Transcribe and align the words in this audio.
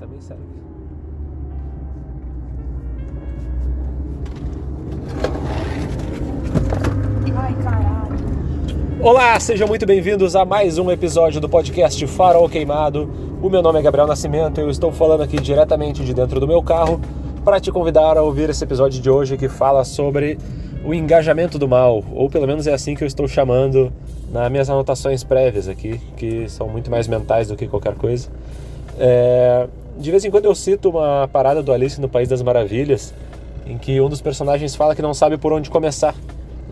Também 0.00 0.20
serve. 0.20 0.42
Ai, 7.36 7.54
caralho. 7.62 8.16
Olá, 9.00 9.38
sejam 9.40 9.66
muito 9.66 9.86
bem-vindos 9.86 10.36
a 10.36 10.44
mais 10.44 10.78
um 10.78 10.90
episódio 10.90 11.40
do 11.40 11.48
podcast 11.48 12.06
Farol 12.06 12.48
Queimado. 12.48 13.10
O 13.42 13.48
meu 13.50 13.62
nome 13.62 13.78
é 13.78 13.82
Gabriel 13.82 14.06
Nascimento 14.06 14.60
e 14.60 14.64
eu 14.64 14.70
estou 14.70 14.92
falando 14.92 15.22
aqui 15.22 15.40
diretamente 15.40 16.04
de 16.04 16.14
dentro 16.14 16.38
do 16.38 16.46
meu 16.46 16.62
carro 16.62 17.00
para 17.44 17.58
te 17.58 17.72
convidar 17.72 18.16
a 18.16 18.22
ouvir 18.22 18.50
esse 18.50 18.62
episódio 18.62 19.00
de 19.00 19.10
hoje 19.10 19.36
que 19.36 19.48
fala 19.48 19.84
sobre 19.84 20.38
o 20.84 20.92
engajamento 20.92 21.58
do 21.58 21.68
mal, 21.68 22.02
ou 22.12 22.28
pelo 22.28 22.46
menos 22.46 22.66
é 22.66 22.72
assim 22.72 22.94
que 22.94 23.04
eu 23.04 23.06
estou 23.06 23.28
chamando 23.28 23.92
nas 24.32 24.50
minhas 24.50 24.68
anotações 24.68 25.22
prévias 25.22 25.68
aqui, 25.68 26.00
que 26.16 26.48
são 26.48 26.68
muito 26.68 26.90
mais 26.90 27.06
mentais 27.06 27.48
do 27.48 27.56
que 27.56 27.66
qualquer 27.68 27.94
coisa. 27.94 28.28
É, 28.98 29.66
de 29.98 30.10
vez 30.10 30.24
em 30.24 30.30
quando 30.30 30.46
eu 30.46 30.54
cito 30.54 30.90
uma 30.90 31.28
parada 31.32 31.62
do 31.62 31.72
Alice 31.72 32.00
no 32.00 32.08
País 32.08 32.28
das 32.28 32.42
Maravilhas, 32.42 33.14
em 33.66 33.78
que 33.78 34.00
um 34.00 34.08
dos 34.08 34.20
personagens 34.20 34.74
fala 34.74 34.94
que 34.94 35.02
não 35.02 35.14
sabe 35.14 35.36
por 35.36 35.52
onde 35.52 35.70
começar. 35.70 36.14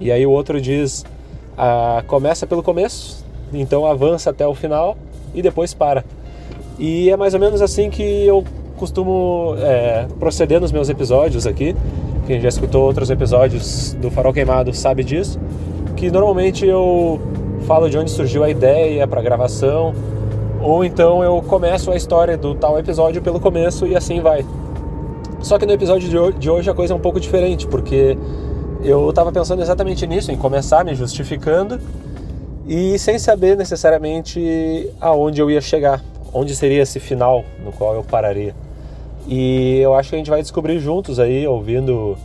E 0.01 0.11
aí 0.11 0.27
o 0.27 0.31
outro 0.31 0.61
diz: 0.61 1.05
ah, 1.57 2.03
começa 2.07 2.47
pelo 2.47 2.63
começo, 2.63 3.25
então 3.53 3.87
avança 3.87 4.31
até 4.31 4.47
o 4.47 4.55
final 4.55 4.97
e 5.35 5.43
depois 5.43 5.75
para. 5.75 6.05
E 6.79 7.11
é 7.11 7.17
mais 7.17 7.35
ou 7.35 7.41
menos 7.41 7.61
assim 7.61 7.91
que 7.91 8.03
eu 8.03 8.43
costumo 8.77 9.55
é, 9.59 10.07
proceder 10.19 10.61
nos 10.61 10.73
meus 10.73 10.89
episódios 10.89 11.47
aqui. 11.47 11.77
Quem 12.31 12.41
já 12.41 12.49
escutou 12.49 12.85
outros 12.85 13.11
episódios 13.11 13.93
do 13.95 14.09
Farol 14.09 14.33
Queimado 14.33 14.73
sabe 14.73 15.03
disso. 15.03 15.37
Que 15.97 16.13
normalmente 16.13 16.65
eu 16.65 17.21
falo 17.67 17.91
de 17.91 17.99
onde 17.99 18.09
surgiu 18.09 18.45
a 18.45 18.49
ideia 18.49 19.05
para 19.05 19.21
gravação, 19.21 19.93
ou 20.63 20.85
então 20.85 21.25
eu 21.25 21.43
começo 21.43 21.91
a 21.91 21.97
história 21.97 22.37
do 22.37 22.55
tal 22.55 22.79
episódio 22.79 23.21
pelo 23.21 23.41
começo 23.41 23.85
e 23.85 23.97
assim 23.97 24.21
vai. 24.21 24.47
Só 25.41 25.59
que 25.59 25.67
no 25.67 25.73
episódio 25.73 26.33
de 26.33 26.49
hoje 26.49 26.71
a 26.71 26.73
coisa 26.73 26.93
é 26.93 26.97
um 26.97 27.01
pouco 27.01 27.19
diferente, 27.19 27.67
porque 27.67 28.17
eu 28.85 29.11
estava 29.11 29.33
pensando 29.33 29.61
exatamente 29.61 30.07
nisso, 30.07 30.31
em 30.31 30.37
começar 30.37 30.85
me 30.85 30.95
justificando 30.95 31.81
e 32.65 32.97
sem 33.01 33.19
saber 33.19 33.57
necessariamente 33.57 34.89
aonde 35.01 35.43
eu 35.43 35.51
ia 35.51 35.61
chegar, 35.61 36.01
onde 36.33 36.55
seria 36.55 36.83
esse 36.83 37.01
final 37.01 37.45
no 37.65 37.73
qual 37.73 37.97
eu 37.97 38.05
pararia. 38.05 38.55
E 39.27 39.79
eu 39.81 39.95
acho 39.95 40.11
que 40.11 40.17
a 40.17 40.19
gente 40.19 40.31
vai 40.31 40.43
descobrir 40.43 40.79
juntos 40.79 41.19
aí, 41.19 41.47
ouvindo 41.47 42.17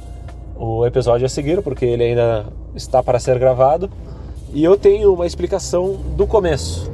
o 0.57 0.85
episódio 0.85 1.25
a 1.25 1.29
seguir, 1.29 1.61
porque 1.61 1.85
ele 1.85 2.03
ainda 2.03 2.45
está 2.75 3.03
para 3.03 3.19
ser 3.19 3.37
gravado. 3.37 3.89
E 4.53 4.63
eu 4.63 4.77
tenho 4.77 5.13
uma 5.13 5.25
explicação 5.25 5.97
do 6.15 6.25
começo. 6.25 6.91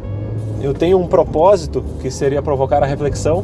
Eu 0.61 0.73
tenho 0.73 0.99
um 0.99 1.07
propósito 1.07 1.83
que 2.01 2.09
seria 2.09 2.41
provocar 2.41 2.83
a 2.83 2.85
reflexão, 2.85 3.43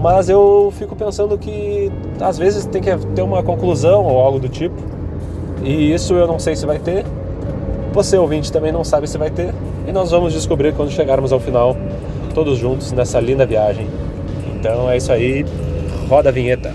mas 0.00 0.28
eu 0.28 0.72
fico 0.76 0.94
pensando 0.94 1.36
que 1.38 1.90
às 2.20 2.36
vezes 2.36 2.64
tem 2.66 2.82
que 2.82 2.96
ter 3.14 3.22
uma 3.22 3.42
conclusão 3.42 4.04
ou 4.04 4.20
algo 4.20 4.38
do 4.38 4.48
tipo. 4.48 4.76
E 5.62 5.92
isso 5.92 6.14
eu 6.14 6.26
não 6.26 6.38
sei 6.38 6.54
se 6.56 6.66
vai 6.66 6.78
ter. 6.78 7.04
Você 7.92 8.18
ouvinte 8.18 8.52
também 8.52 8.72
não 8.72 8.84
sabe 8.84 9.08
se 9.08 9.16
vai 9.16 9.30
ter. 9.30 9.54
E 9.86 9.92
nós 9.92 10.10
vamos 10.10 10.32
descobrir 10.32 10.74
quando 10.74 10.90
chegarmos 10.90 11.32
ao 11.32 11.40
final, 11.40 11.76
todos 12.34 12.58
juntos 12.58 12.92
nessa 12.92 13.20
linda 13.20 13.46
viagem. 13.46 13.86
Então 14.54 14.90
é 14.90 14.96
isso 14.96 15.12
aí. 15.12 15.44
Roda 16.08 16.28
a 16.28 16.32
vinheta. 16.32 16.74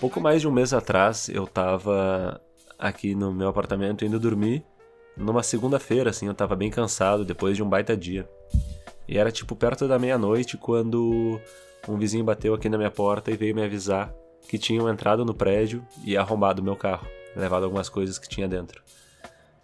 Pouco 0.00 0.20
mais 0.20 0.40
de 0.40 0.48
um 0.48 0.52
mês 0.52 0.72
atrás, 0.72 1.28
eu 1.28 1.46
tava 1.46 2.40
aqui 2.78 3.14
no 3.14 3.32
meu 3.32 3.48
apartamento 3.48 4.04
indo 4.04 4.20
dormir. 4.20 4.64
Numa 5.16 5.42
segunda-feira, 5.42 6.10
assim, 6.10 6.26
eu 6.26 6.34
tava 6.34 6.54
bem 6.54 6.70
cansado 6.70 7.24
depois 7.24 7.56
de 7.56 7.62
um 7.62 7.68
baita 7.68 7.96
dia. 7.96 8.28
E 9.08 9.16
era 9.16 9.32
tipo 9.32 9.56
perto 9.56 9.88
da 9.88 9.98
meia-noite 9.98 10.56
quando 10.56 11.40
um 11.88 11.96
vizinho 11.96 12.24
bateu 12.24 12.52
aqui 12.52 12.68
na 12.68 12.76
minha 12.76 12.90
porta 12.90 13.30
e 13.30 13.36
veio 13.36 13.54
me 13.54 13.62
avisar 13.62 14.12
que 14.48 14.58
tinham 14.58 14.88
entrado 14.88 15.24
no 15.24 15.34
prédio 15.34 15.84
e 16.04 16.16
arrombado 16.16 16.62
meu 16.62 16.76
carro, 16.76 17.06
levado 17.34 17.64
algumas 17.64 17.88
coisas 17.88 18.18
que 18.18 18.28
tinha 18.28 18.46
dentro. 18.46 18.82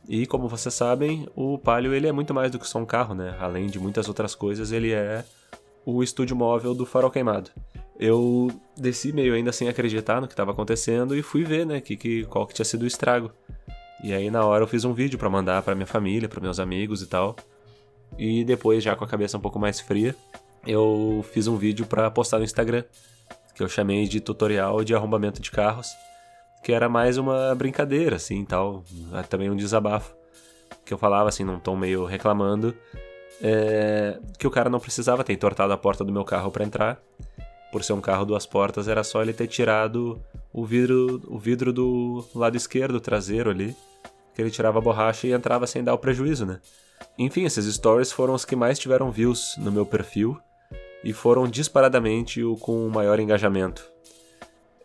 E 0.09 0.27
como 0.27 0.49
vocês 0.49 0.75
sabem, 0.75 1.29
o 1.35 1.59
Palio 1.59 1.95
ele 1.95 2.09
é 2.09 2.13
muito 2.13 2.35
mais 2.35 2.51
do 2.51 2.59
que 2.59 2.67
só 2.67 2.79
um 2.79 2.87
carro, 2.87 3.15
né? 3.15 3.37
Além 3.39 3.67
de 3.67 3.79
muitas 3.79 4.09
outras 4.09 4.35
coisas, 4.35 4.73
ele 4.73 4.93
é 4.93 5.25
o 5.85 6.03
estúdio 6.03 6.35
móvel 6.35 6.75
do 6.75 6.87
Farol 6.87 7.11
Queimado. 7.11 7.51
Eu 7.99 8.51
desci 8.77 9.13
meio 9.13 9.35
ainda 9.35 9.53
sem 9.53 9.69
acreditar 9.69 10.21
no 10.21 10.27
que 10.27 10.33
estava 10.33 10.51
acontecendo 10.51 11.17
e 11.17 11.23
fui 11.23 11.45
ver, 11.45 11.65
né, 11.65 11.81
que, 11.81 11.97
que, 11.97 12.25
qual 12.25 12.47
que 12.47 12.55
tinha 12.55 12.65
sido 12.65 12.83
o 12.83 12.87
estrago. 12.87 13.31
E 14.03 14.13
aí 14.13 14.31
na 14.31 14.45
hora 14.45 14.65
eu 14.65 14.69
fiz 14.69 14.85
um 14.85 14.93
vídeo 14.93 15.19
para 15.19 15.31
mandar 15.31 15.63
para 15.63 15.75
minha 15.75 15.87
família, 15.87 16.29
para 16.29 16.41
meus 16.41 16.59
amigos 16.59 17.03
e 17.03 17.07
tal. 17.07 17.37
E 18.19 18.45
depois, 18.45 18.83
já 18.83 18.95
com 18.95 19.05
a 19.05 19.09
cabeça 19.09 19.39
um 19.39 19.41
pouco 19.41 19.59
mais 19.59 19.81
fria, 19.81 20.15
eu 20.67 21.25
fiz 21.33 21.47
um 21.47 21.57
vídeo 21.57 21.87
para 21.87 22.11
postar 22.11 22.39
no 22.39 22.45
Instagram, 22.45 22.85
que 23.55 23.63
eu 23.63 23.69
chamei 23.69 24.07
de 24.07 24.21
tutorial 24.21 24.85
de 24.85 24.95
arrombamento 24.95 25.41
de 25.41 25.51
carros, 25.51 25.89
que 26.63 26.73
era 26.73 26.89
mais 26.89 27.19
uma 27.19 27.55
brincadeira 27.55 28.17
assim, 28.17 28.45
tal, 28.45 28.85
também 29.29 29.51
um 29.51 29.57
desabafo, 29.57 30.15
que 30.85 30.93
eu 30.93 30.99
falava 30.99 31.29
assim 31.29 31.45
num 31.45 31.59
tom 31.59 31.77
meio 31.77 32.05
reclamando, 32.05 32.75
é, 33.41 34.19
que 34.39 34.47
o 34.47 34.51
cara 34.51 34.71
não 34.71 34.79
precisava 34.79 35.25
ter 35.25 35.33
entortado 35.33 35.73
a 35.73 35.77
porta 35.77 36.05
do 36.05 36.13
meu 36.13 36.25
carro 36.25 36.51
para 36.51 36.65
entrar. 36.65 37.01
Por 37.73 37.83
ser 37.83 37.95
um 37.95 38.03
carro 38.03 38.27
duas 38.27 38.45
portas, 38.45 38.87
era 38.87 39.03
só 39.03 39.23
ele 39.23 39.33
ter 39.33 39.47
tirado 39.47 40.21
o 40.53 40.65
vidro, 40.65 41.23
o 41.27 41.39
vidro 41.39 41.73
do 41.73 42.23
lado 42.35 42.55
esquerdo 42.55 43.01
traseiro 43.01 43.49
ali, 43.49 43.75
que 44.35 44.41
ele 44.41 44.51
tirava 44.51 44.79
a 44.79 44.83
borracha 44.83 45.27
e 45.27 45.33
entrava 45.33 45.67
sem 45.67 45.83
dar 45.83 45.95
o 45.95 45.99
prejuízo, 45.99 46.47
né? 46.47 46.61
Enfim, 47.19 47.45
esses 47.45 47.67
stories 47.75 48.13
foram 48.13 48.35
os 48.35 48.45
que 48.45 48.57
mais 48.57 48.79
tiveram 48.79 49.11
views 49.11 49.55
no 49.59 49.71
meu 49.71 49.85
perfil 49.85 50.39
e 51.05 51.13
foram 51.13 51.49
disparadamente 51.49 52.43
o 52.43 52.57
com 52.57 52.89
maior 52.89 53.19
engajamento. 53.19 53.91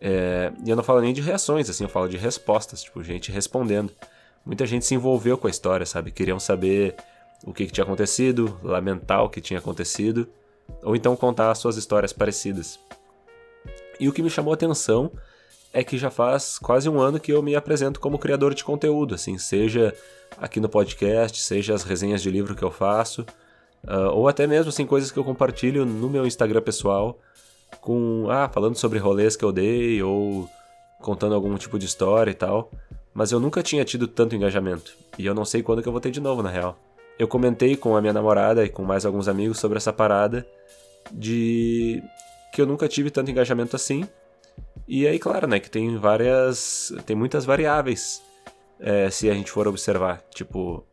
É, 0.00 0.52
e 0.64 0.70
eu 0.70 0.76
não 0.76 0.82
falo 0.82 1.00
nem 1.00 1.12
de 1.12 1.20
reações, 1.20 1.68
assim, 1.68 1.84
eu 1.84 1.90
falo 1.90 2.08
de 2.08 2.16
respostas, 2.16 2.82
tipo, 2.82 3.02
gente 3.02 3.32
respondendo. 3.32 3.92
Muita 4.44 4.66
gente 4.66 4.84
se 4.84 4.94
envolveu 4.94 5.36
com 5.36 5.46
a 5.46 5.50
história, 5.50 5.84
sabe? 5.84 6.10
Queriam 6.10 6.38
saber 6.38 6.96
o 7.44 7.52
que, 7.52 7.66
que 7.66 7.72
tinha 7.72 7.84
acontecido, 7.84 8.58
lamentar 8.62 9.22
o 9.22 9.28
que 9.28 9.40
tinha 9.40 9.58
acontecido, 9.58 10.28
ou 10.82 10.94
então 10.94 11.16
contar 11.16 11.54
suas 11.54 11.76
histórias 11.76 12.12
parecidas. 12.12 12.78
E 14.00 14.08
o 14.08 14.12
que 14.12 14.22
me 14.22 14.30
chamou 14.30 14.52
a 14.52 14.54
atenção 14.54 15.10
é 15.72 15.84
que 15.84 15.98
já 15.98 16.10
faz 16.10 16.58
quase 16.58 16.88
um 16.88 17.00
ano 17.00 17.20
que 17.20 17.32
eu 17.32 17.42
me 17.42 17.54
apresento 17.54 18.00
como 18.00 18.18
criador 18.18 18.54
de 18.54 18.64
conteúdo, 18.64 19.14
assim, 19.14 19.38
seja 19.38 19.94
aqui 20.36 20.60
no 20.60 20.68
podcast, 20.68 21.42
seja 21.42 21.74
as 21.74 21.82
resenhas 21.82 22.22
de 22.22 22.30
livro 22.30 22.54
que 22.54 22.62
eu 22.62 22.70
faço, 22.70 23.22
uh, 23.84 24.10
ou 24.12 24.28
até 24.28 24.46
mesmo 24.46 24.70
assim, 24.70 24.86
coisas 24.86 25.10
que 25.10 25.18
eu 25.18 25.24
compartilho 25.24 25.84
no 25.84 26.08
meu 26.08 26.26
Instagram 26.26 26.62
pessoal, 26.62 27.18
com 27.80 28.26
ah, 28.30 28.48
falando 28.48 28.76
sobre 28.76 28.98
rolês 28.98 29.36
que 29.36 29.44
eu 29.44 29.52
dei, 29.52 30.02
ou 30.02 30.48
contando 31.00 31.34
algum 31.34 31.54
tipo 31.56 31.78
de 31.78 31.86
história 31.86 32.30
e 32.30 32.34
tal. 32.34 32.70
Mas 33.12 33.32
eu 33.32 33.40
nunca 33.40 33.62
tinha 33.62 33.84
tido 33.84 34.06
tanto 34.06 34.34
engajamento, 34.34 34.94
e 35.18 35.26
eu 35.26 35.34
não 35.34 35.44
sei 35.44 35.62
quando 35.62 35.82
que 35.82 35.88
eu 35.88 35.92
vou 35.92 36.00
ter 36.00 36.10
de 36.10 36.20
novo, 36.20 36.42
na 36.42 36.50
real. 36.50 36.78
Eu 37.18 37.26
comentei 37.26 37.76
com 37.76 37.96
a 37.96 38.00
minha 38.00 38.12
namorada 38.12 38.64
e 38.64 38.68
com 38.68 38.84
mais 38.84 39.04
alguns 39.04 39.26
amigos 39.26 39.58
sobre 39.58 39.76
essa 39.76 39.92
parada 39.92 40.46
de 41.10 42.02
que 42.52 42.62
eu 42.62 42.66
nunca 42.66 42.88
tive 42.88 43.10
tanto 43.10 43.30
engajamento 43.30 43.74
assim, 43.74 44.06
e 44.86 45.06
aí, 45.06 45.18
claro, 45.18 45.46
né, 45.46 45.60
que 45.60 45.70
tem 45.70 45.96
várias. 45.96 46.92
tem 47.04 47.14
muitas 47.14 47.44
variáveis 47.44 48.22
é, 48.80 49.10
se 49.10 49.28
a 49.30 49.34
gente 49.34 49.50
for 49.50 49.68
observar. 49.68 50.22
Tipo. 50.34 50.86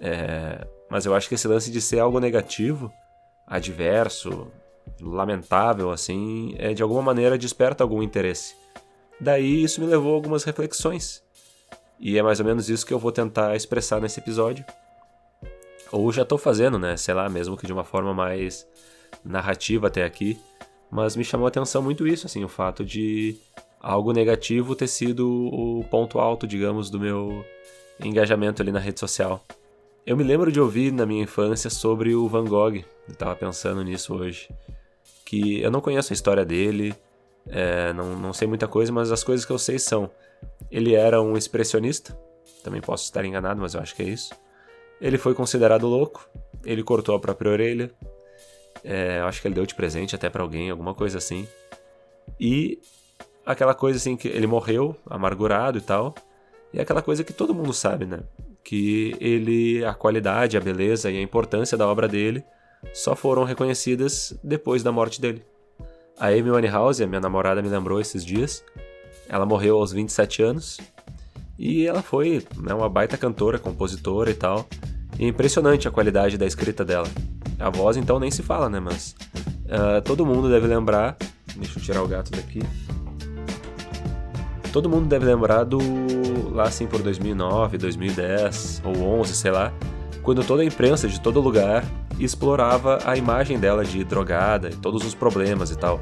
É, 0.00 0.66
mas 0.90 1.06
eu 1.06 1.14
acho 1.14 1.28
que 1.28 1.34
esse 1.34 1.48
lance 1.48 1.70
de 1.70 1.80
ser 1.80 2.00
algo 2.00 2.20
negativo, 2.20 2.92
adverso, 3.46 4.48
lamentável, 5.00 5.90
assim, 5.90 6.54
é, 6.58 6.74
de 6.74 6.82
alguma 6.82 7.00
maneira 7.00 7.38
desperta 7.38 7.82
algum 7.82 8.02
interesse. 8.02 8.54
Daí 9.18 9.62
isso 9.62 9.80
me 9.80 9.86
levou 9.86 10.12
a 10.12 10.16
algumas 10.16 10.44
reflexões. 10.44 11.22
E 11.98 12.18
é 12.18 12.22
mais 12.22 12.40
ou 12.40 12.46
menos 12.46 12.68
isso 12.68 12.84
que 12.84 12.92
eu 12.92 12.98
vou 12.98 13.12
tentar 13.12 13.54
expressar 13.54 14.00
nesse 14.00 14.20
episódio. 14.20 14.64
Ou 15.90 16.12
já 16.12 16.22
estou 16.22 16.36
fazendo, 16.36 16.78
né? 16.78 16.96
Sei 16.96 17.14
lá, 17.14 17.28
mesmo 17.28 17.56
que 17.56 17.66
de 17.66 17.72
uma 17.72 17.84
forma 17.84 18.12
mais 18.12 18.66
narrativa 19.24 19.86
até 19.86 20.04
aqui. 20.04 20.38
Mas 20.92 21.16
me 21.16 21.24
chamou 21.24 21.46
a 21.46 21.48
atenção 21.48 21.80
muito 21.80 22.06
isso, 22.06 22.26
assim, 22.26 22.44
o 22.44 22.48
fato 22.48 22.84
de 22.84 23.34
algo 23.80 24.12
negativo 24.12 24.76
ter 24.76 24.86
sido 24.86 25.26
o 25.26 25.82
ponto 25.90 26.18
alto, 26.18 26.46
digamos, 26.46 26.90
do 26.90 27.00
meu 27.00 27.42
engajamento 27.98 28.60
ali 28.60 28.70
na 28.70 28.78
rede 28.78 29.00
social. 29.00 29.42
Eu 30.04 30.18
me 30.18 30.22
lembro 30.22 30.52
de 30.52 30.60
ouvir 30.60 30.92
na 30.92 31.06
minha 31.06 31.22
infância 31.22 31.70
sobre 31.70 32.14
o 32.14 32.28
Van 32.28 32.44
Gogh, 32.44 32.84
eu 33.08 33.14
tava 33.16 33.34
pensando 33.34 33.82
nisso 33.82 34.14
hoje, 34.14 34.50
que 35.24 35.62
eu 35.62 35.70
não 35.70 35.80
conheço 35.80 36.12
a 36.12 36.14
história 36.14 36.44
dele, 36.44 36.94
é, 37.48 37.94
não, 37.94 38.14
não 38.14 38.34
sei 38.34 38.46
muita 38.46 38.68
coisa, 38.68 38.92
mas 38.92 39.10
as 39.10 39.24
coisas 39.24 39.46
que 39.46 39.52
eu 39.52 39.58
sei 39.58 39.78
são: 39.78 40.10
ele 40.70 40.94
era 40.94 41.22
um 41.22 41.38
expressionista, 41.38 42.14
também 42.62 42.82
posso 42.82 43.04
estar 43.04 43.24
enganado, 43.24 43.62
mas 43.62 43.72
eu 43.72 43.80
acho 43.80 43.96
que 43.96 44.02
é 44.02 44.08
isso. 44.08 44.34
Ele 45.00 45.16
foi 45.16 45.32
considerado 45.32 45.86
louco, 45.86 46.28
ele 46.66 46.82
cortou 46.82 47.14
a 47.14 47.18
própria 47.18 47.50
orelha, 47.50 47.90
é, 48.84 49.20
eu 49.20 49.26
acho 49.26 49.40
que 49.40 49.48
ele 49.48 49.54
deu 49.54 49.66
de 49.66 49.74
presente 49.74 50.14
até 50.14 50.28
para 50.28 50.42
alguém, 50.42 50.70
alguma 50.70 50.94
coisa 50.94 51.18
assim. 51.18 51.46
E 52.38 52.80
aquela 53.44 53.74
coisa 53.74 53.98
assim 53.98 54.16
que 54.16 54.28
ele 54.28 54.46
morreu 54.46 54.96
amargurado 55.08 55.78
e 55.78 55.80
tal. 55.80 56.14
E 56.72 56.78
é 56.78 56.82
aquela 56.82 57.02
coisa 57.02 57.22
que 57.22 57.32
todo 57.32 57.54
mundo 57.54 57.72
sabe, 57.72 58.06
né? 58.06 58.20
Que 58.64 59.14
ele, 59.20 59.84
a 59.84 59.92
qualidade, 59.92 60.56
a 60.56 60.60
beleza 60.60 61.10
e 61.10 61.18
a 61.18 61.22
importância 61.22 61.76
da 61.76 61.86
obra 61.86 62.08
dele 62.08 62.44
só 62.92 63.14
foram 63.14 63.44
reconhecidas 63.44 64.34
depois 64.42 64.82
da 64.82 64.90
morte 64.90 65.20
dele. 65.20 65.44
A 66.18 66.28
Amy 66.28 66.50
Winehouse, 66.50 67.02
a 67.02 67.06
minha 67.06 67.20
namorada, 67.20 67.62
me 67.62 67.68
lembrou 67.68 68.00
esses 68.00 68.24
dias. 68.24 68.64
Ela 69.28 69.46
morreu 69.46 69.78
aos 69.78 69.92
27 69.92 70.42
anos 70.42 70.78
e 71.58 71.86
ela 71.86 72.02
foi 72.02 72.44
né, 72.56 72.74
uma 72.74 72.88
baita 72.88 73.16
cantora, 73.16 73.58
compositora 73.58 74.30
e 74.30 74.34
tal. 74.34 74.66
E 75.22 75.24
é 75.24 75.28
impressionante 75.28 75.86
a 75.86 75.90
qualidade 75.92 76.36
da 76.36 76.44
escrita 76.44 76.84
dela. 76.84 77.06
A 77.56 77.70
voz 77.70 77.96
então 77.96 78.18
nem 78.18 78.28
se 78.28 78.42
fala, 78.42 78.68
né? 78.68 78.80
Mas 78.80 79.14
uh, 79.66 80.02
todo 80.02 80.26
mundo 80.26 80.50
deve 80.50 80.66
lembrar. 80.66 81.16
Deixa 81.54 81.78
eu 81.78 81.82
tirar 81.84 82.02
o 82.02 82.08
gato 82.08 82.32
daqui. 82.32 82.60
Todo 84.72 84.88
mundo 84.88 85.06
deve 85.06 85.24
lembrar 85.24 85.62
do 85.62 85.78
lá 86.50 86.64
assim 86.64 86.88
por 86.88 87.00
2009, 87.02 87.78
2010 87.78 88.82
ou 88.84 89.20
11, 89.20 89.32
sei 89.34 89.52
lá, 89.52 89.72
quando 90.24 90.42
toda 90.42 90.62
a 90.62 90.64
imprensa 90.64 91.06
de 91.06 91.20
todo 91.20 91.40
lugar 91.40 91.84
explorava 92.18 92.98
a 93.04 93.16
imagem 93.16 93.60
dela 93.60 93.84
de 93.84 94.02
drogada 94.02 94.70
e 94.70 94.74
todos 94.74 95.06
os 95.06 95.14
problemas 95.14 95.70
e 95.70 95.78
tal. 95.78 96.00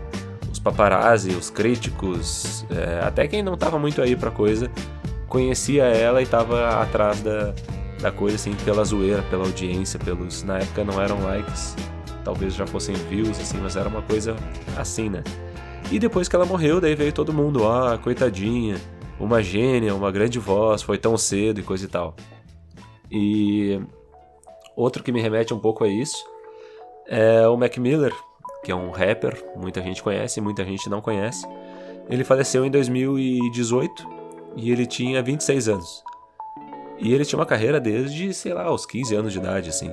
Os 0.50 0.58
paparazzi, 0.58 1.32
os 1.32 1.50
críticos, 1.50 2.64
é, 2.70 3.04
até 3.04 3.28
quem 3.28 3.42
não 3.42 3.54
tava 3.54 3.78
muito 3.78 4.00
aí 4.00 4.16
pra 4.16 4.30
coisa, 4.30 4.70
conhecia 5.28 5.84
ela 5.84 6.22
e 6.22 6.26
tava 6.26 6.80
atrás 6.80 7.20
da, 7.20 7.52
da 8.00 8.10
coisa, 8.10 8.36
assim, 8.36 8.54
pela 8.64 8.84
zoeira, 8.84 9.22
pela 9.24 9.44
audiência, 9.44 9.98
pelos. 9.98 10.42
Na 10.42 10.58
época 10.58 10.84
não 10.84 11.00
eram 11.00 11.22
likes, 11.22 11.76
talvez 12.24 12.54
já 12.54 12.66
fossem 12.66 12.94
views, 12.94 13.38
assim, 13.38 13.58
mas 13.58 13.76
era 13.76 13.88
uma 13.88 14.02
coisa 14.02 14.36
assim, 14.76 15.08
né? 15.08 15.22
E 15.90 15.98
depois 15.98 16.28
que 16.28 16.36
ela 16.36 16.46
morreu, 16.46 16.80
daí 16.80 16.94
veio 16.94 17.12
todo 17.12 17.32
mundo, 17.32 17.66
ah, 17.66 17.98
coitadinha, 17.98 18.80
uma 19.18 19.42
gênia, 19.42 19.94
uma 19.94 20.10
grande 20.10 20.38
voz, 20.38 20.82
foi 20.82 20.96
tão 20.96 21.16
cedo 21.16 21.60
e 21.60 21.62
coisa 21.62 21.84
e 21.84 21.88
tal. 21.88 22.14
E 23.10 23.80
outro 24.76 25.02
que 25.02 25.10
me 25.10 25.20
remete 25.20 25.52
um 25.52 25.58
pouco 25.58 25.84
a 25.84 25.88
isso 25.88 26.24
é 27.08 27.46
o 27.48 27.56
Mac 27.56 27.76
Miller, 27.76 28.14
que 28.64 28.70
é 28.70 28.74
um 28.74 28.90
rapper, 28.90 29.44
muita 29.56 29.82
gente 29.82 30.02
conhece, 30.02 30.40
muita 30.40 30.64
gente 30.64 30.88
não 30.88 31.00
conhece. 31.00 31.46
Ele 32.08 32.24
faleceu 32.24 32.64
em 32.64 32.70
2018 32.70 34.06
e 34.56 34.70
ele 34.70 34.86
tinha 34.86 35.22
26 35.22 35.68
anos. 35.68 36.04
E 37.00 37.14
ele 37.14 37.24
tinha 37.24 37.38
uma 37.38 37.46
carreira 37.46 37.80
desde, 37.80 38.32
sei 38.34 38.52
lá, 38.52 38.72
os 38.72 38.84
15 38.84 39.14
anos 39.14 39.32
de 39.32 39.38
idade, 39.38 39.70
assim. 39.70 39.90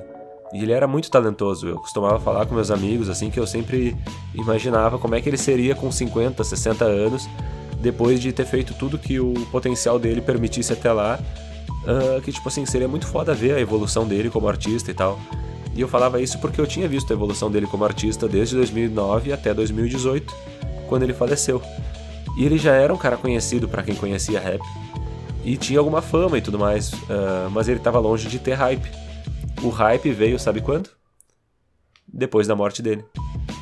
E 0.52 0.62
ele 0.62 0.72
era 0.72 0.86
muito 0.86 1.10
talentoso. 1.10 1.66
Eu 1.66 1.76
costumava 1.76 2.20
falar 2.20 2.46
com 2.46 2.54
meus 2.54 2.70
amigos, 2.70 3.08
assim, 3.08 3.30
que 3.30 3.40
eu 3.40 3.46
sempre 3.46 3.96
imaginava 4.34 4.98
como 4.98 5.14
é 5.14 5.20
que 5.20 5.28
ele 5.28 5.38
seria 5.38 5.74
com 5.74 5.90
50, 5.90 6.44
60 6.44 6.84
anos, 6.84 7.28
depois 7.80 8.20
de 8.20 8.32
ter 8.32 8.44
feito 8.44 8.74
tudo 8.74 8.98
que 8.98 9.18
o 9.18 9.32
potencial 9.50 9.98
dele 9.98 10.20
permitisse 10.20 10.72
até 10.72 10.92
lá. 10.92 11.18
Uh, 11.84 12.20
que, 12.20 12.30
tipo 12.32 12.46
assim, 12.48 12.66
seria 12.66 12.88
muito 12.88 13.06
foda 13.06 13.34
ver 13.34 13.54
a 13.54 13.60
evolução 13.60 14.06
dele 14.06 14.28
como 14.28 14.48
artista 14.48 14.90
e 14.90 14.94
tal. 14.94 15.18
E 15.74 15.80
eu 15.80 15.88
falava 15.88 16.20
isso 16.20 16.38
porque 16.38 16.60
eu 16.60 16.66
tinha 16.66 16.88
visto 16.88 17.10
a 17.10 17.14
evolução 17.14 17.50
dele 17.50 17.66
como 17.66 17.84
artista 17.84 18.28
desde 18.28 18.56
2009 18.56 19.32
até 19.32 19.54
2018, 19.54 20.34
quando 20.88 21.04
ele 21.04 21.14
faleceu. 21.14 21.62
E 22.36 22.44
ele 22.44 22.58
já 22.58 22.74
era 22.74 22.92
um 22.92 22.96
cara 22.96 23.16
conhecido 23.16 23.68
para 23.68 23.82
quem 23.82 23.94
conhecia 23.94 24.40
rap 24.40 24.60
e 25.48 25.56
tinha 25.56 25.78
alguma 25.78 26.02
fama 26.02 26.36
e 26.36 26.42
tudo 26.42 26.58
mais, 26.58 26.92
uh, 26.92 27.48
mas 27.50 27.68
ele 27.68 27.78
estava 27.78 27.98
longe 27.98 28.28
de 28.28 28.38
ter 28.38 28.52
hype. 28.52 28.86
O 29.62 29.70
hype 29.70 30.10
veio, 30.12 30.38
sabe 30.38 30.60
quando? 30.60 30.90
Depois 32.06 32.46
da 32.46 32.54
morte 32.54 32.82
dele. 32.82 33.02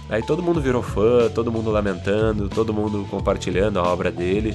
Aí 0.09 0.21
todo 0.21 0.43
mundo 0.43 0.61
virou 0.61 0.83
fã, 0.83 1.31
todo 1.33 1.53
mundo 1.53 1.71
lamentando, 1.71 2.49
todo 2.49 2.75
mundo 2.75 3.06
compartilhando 3.09 3.79
a 3.79 3.85
obra 3.85 4.11
dele. 4.11 4.53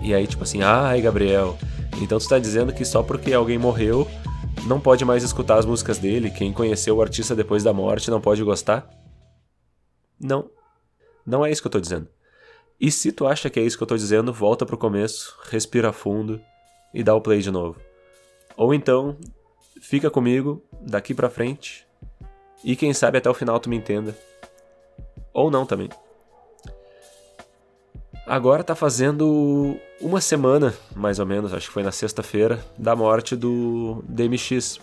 E 0.00 0.14
aí, 0.14 0.24
tipo 0.24 0.44
assim, 0.44 0.62
ai 0.62 1.00
Gabriel, 1.00 1.58
então 2.00 2.16
tu 2.18 2.28
tá 2.28 2.38
dizendo 2.38 2.72
que 2.72 2.84
só 2.84 3.02
porque 3.02 3.32
alguém 3.32 3.58
morreu 3.58 4.08
não 4.68 4.78
pode 4.78 5.04
mais 5.04 5.24
escutar 5.24 5.58
as 5.58 5.66
músicas 5.66 5.98
dele? 5.98 6.30
Quem 6.30 6.52
conheceu 6.52 6.96
o 6.96 7.02
artista 7.02 7.34
depois 7.34 7.64
da 7.64 7.72
morte 7.72 8.08
não 8.08 8.20
pode 8.20 8.44
gostar? 8.44 8.88
Não. 10.20 10.48
Não 11.26 11.44
é 11.44 11.50
isso 11.50 11.60
que 11.60 11.66
eu 11.66 11.72
tô 11.72 11.80
dizendo. 11.80 12.08
E 12.80 12.92
se 12.92 13.10
tu 13.10 13.26
acha 13.26 13.50
que 13.50 13.58
é 13.58 13.62
isso 13.62 13.76
que 13.76 13.82
eu 13.82 13.88
tô 13.88 13.96
dizendo, 13.96 14.32
volta 14.32 14.64
pro 14.64 14.78
começo, 14.78 15.36
respira 15.50 15.92
fundo 15.92 16.40
e 16.94 17.02
dá 17.02 17.14
o 17.14 17.20
play 17.20 17.40
de 17.40 17.50
novo. 17.50 17.80
Ou 18.56 18.72
então, 18.72 19.16
fica 19.80 20.10
comigo 20.10 20.62
daqui 20.80 21.12
pra 21.12 21.28
frente 21.28 21.86
e 22.62 22.76
quem 22.76 22.92
sabe 22.92 23.18
até 23.18 23.28
o 23.28 23.34
final 23.34 23.58
tu 23.58 23.68
me 23.68 23.76
entenda. 23.76 24.16
Ou 25.32 25.50
não 25.50 25.66
também. 25.66 25.88
Agora 28.26 28.62
tá 28.62 28.74
fazendo 28.74 29.76
uma 30.00 30.20
semana, 30.20 30.74
mais 30.94 31.18
ou 31.18 31.26
menos, 31.26 31.52
acho 31.54 31.66
que 31.66 31.72
foi 31.72 31.82
na 31.82 31.90
sexta-feira, 31.90 32.62
da 32.76 32.94
morte 32.94 33.34
do 33.34 34.04
DMX, 34.06 34.78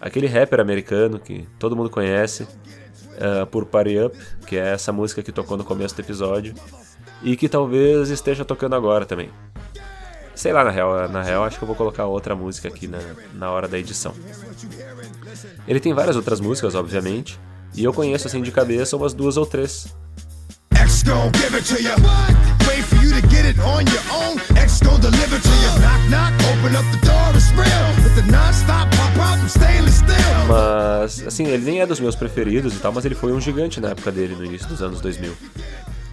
aquele 0.00 0.26
rapper 0.26 0.58
americano 0.58 1.18
que 1.18 1.46
todo 1.58 1.76
mundo 1.76 1.90
conhece 1.90 2.44
uh, 2.44 3.46
por 3.50 3.66
Party 3.66 4.00
Up, 4.00 4.16
que 4.46 4.56
é 4.56 4.72
essa 4.72 4.90
música 4.90 5.22
que 5.22 5.30
tocou 5.30 5.56
no 5.56 5.64
começo 5.64 5.94
do 5.94 6.00
episódio 6.00 6.54
e 7.22 7.36
que 7.36 7.48
talvez 7.48 8.10
esteja 8.10 8.44
tocando 8.44 8.74
agora 8.74 9.04
também. 9.04 9.30
Sei 10.34 10.52
lá, 10.52 10.62
na 10.62 10.70
real, 10.70 11.08
na 11.08 11.22
real 11.22 11.44
acho 11.44 11.58
que 11.58 11.64
eu 11.64 11.66
vou 11.66 11.74
colocar 11.74 12.06
outra 12.06 12.34
música 12.34 12.68
aqui 12.68 12.86
na, 12.86 13.00
na 13.34 13.50
hora 13.50 13.66
da 13.66 13.78
edição. 13.78 14.14
Ele 15.66 15.80
tem 15.80 15.92
várias 15.92 16.14
outras 16.14 16.40
músicas, 16.40 16.74
obviamente, 16.74 17.38
e 17.74 17.82
eu 17.82 17.92
conheço 17.92 18.28
assim 18.28 18.40
de 18.40 18.52
cabeça 18.52 18.96
umas 18.96 19.12
duas 19.12 19.36
ou 19.36 19.44
três. 19.44 19.92
Mas, 30.46 31.26
assim, 31.26 31.46
ele 31.46 31.64
nem 31.64 31.80
é 31.80 31.86
dos 31.86 32.00
meus 32.00 32.14
preferidos 32.14 32.74
e 32.74 32.78
tal, 32.78 32.92
mas 32.92 33.04
ele 33.04 33.14
foi 33.14 33.32
um 33.32 33.40
gigante 33.40 33.80
na 33.80 33.88
época 33.90 34.10
dele, 34.12 34.34
no 34.34 34.44
início 34.44 34.68
dos 34.68 34.82
anos 34.82 35.00
2000. 35.00 35.32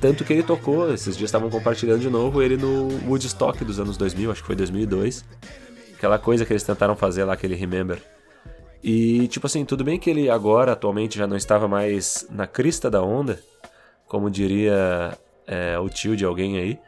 Tanto 0.06 0.24
que 0.24 0.34
ele 0.34 0.44
tocou, 0.44 0.94
esses 0.94 1.18
dias 1.18 1.30
estavam 1.30 1.50
compartilhando 1.50 2.00
de 2.00 2.12
novo 2.12 2.40
ele 2.40 2.58
no 2.58 2.90
Woodstock 3.08 3.66
dos 3.66 3.80
anos 3.80 3.98
2000, 3.98 4.30
acho 4.30 4.42
que 4.42 4.46
foi 4.46 4.56
2002. 4.56 5.26
Aquela 5.98 6.20
coisa 6.20 6.46
que 6.46 6.54
eles 6.54 6.62
tentaram 6.62 6.96
fazer 6.96 7.24
lá, 7.24 7.34
aquele 7.34 7.56
Remember. 7.56 8.00
E, 8.84 9.28
tipo 9.30 9.48
assim, 9.48 9.66
tudo 9.66 9.84
bem 9.84 9.98
que 9.98 10.08
ele 10.08 10.30
agora, 10.30 10.74
atualmente, 10.74 11.18
já 11.18 11.26
não 11.26 11.36
estava 11.36 11.68
mais 11.68 12.28
na 12.30 12.46
crista 12.46 12.88
da 12.88 13.02
onda, 13.02 13.42
como 14.08 14.30
diria 14.30 15.18
é, 15.48 15.80
o 15.80 15.90
tio 15.90 16.16
de 16.16 16.24
alguém 16.24 16.60
aí, 16.60 16.80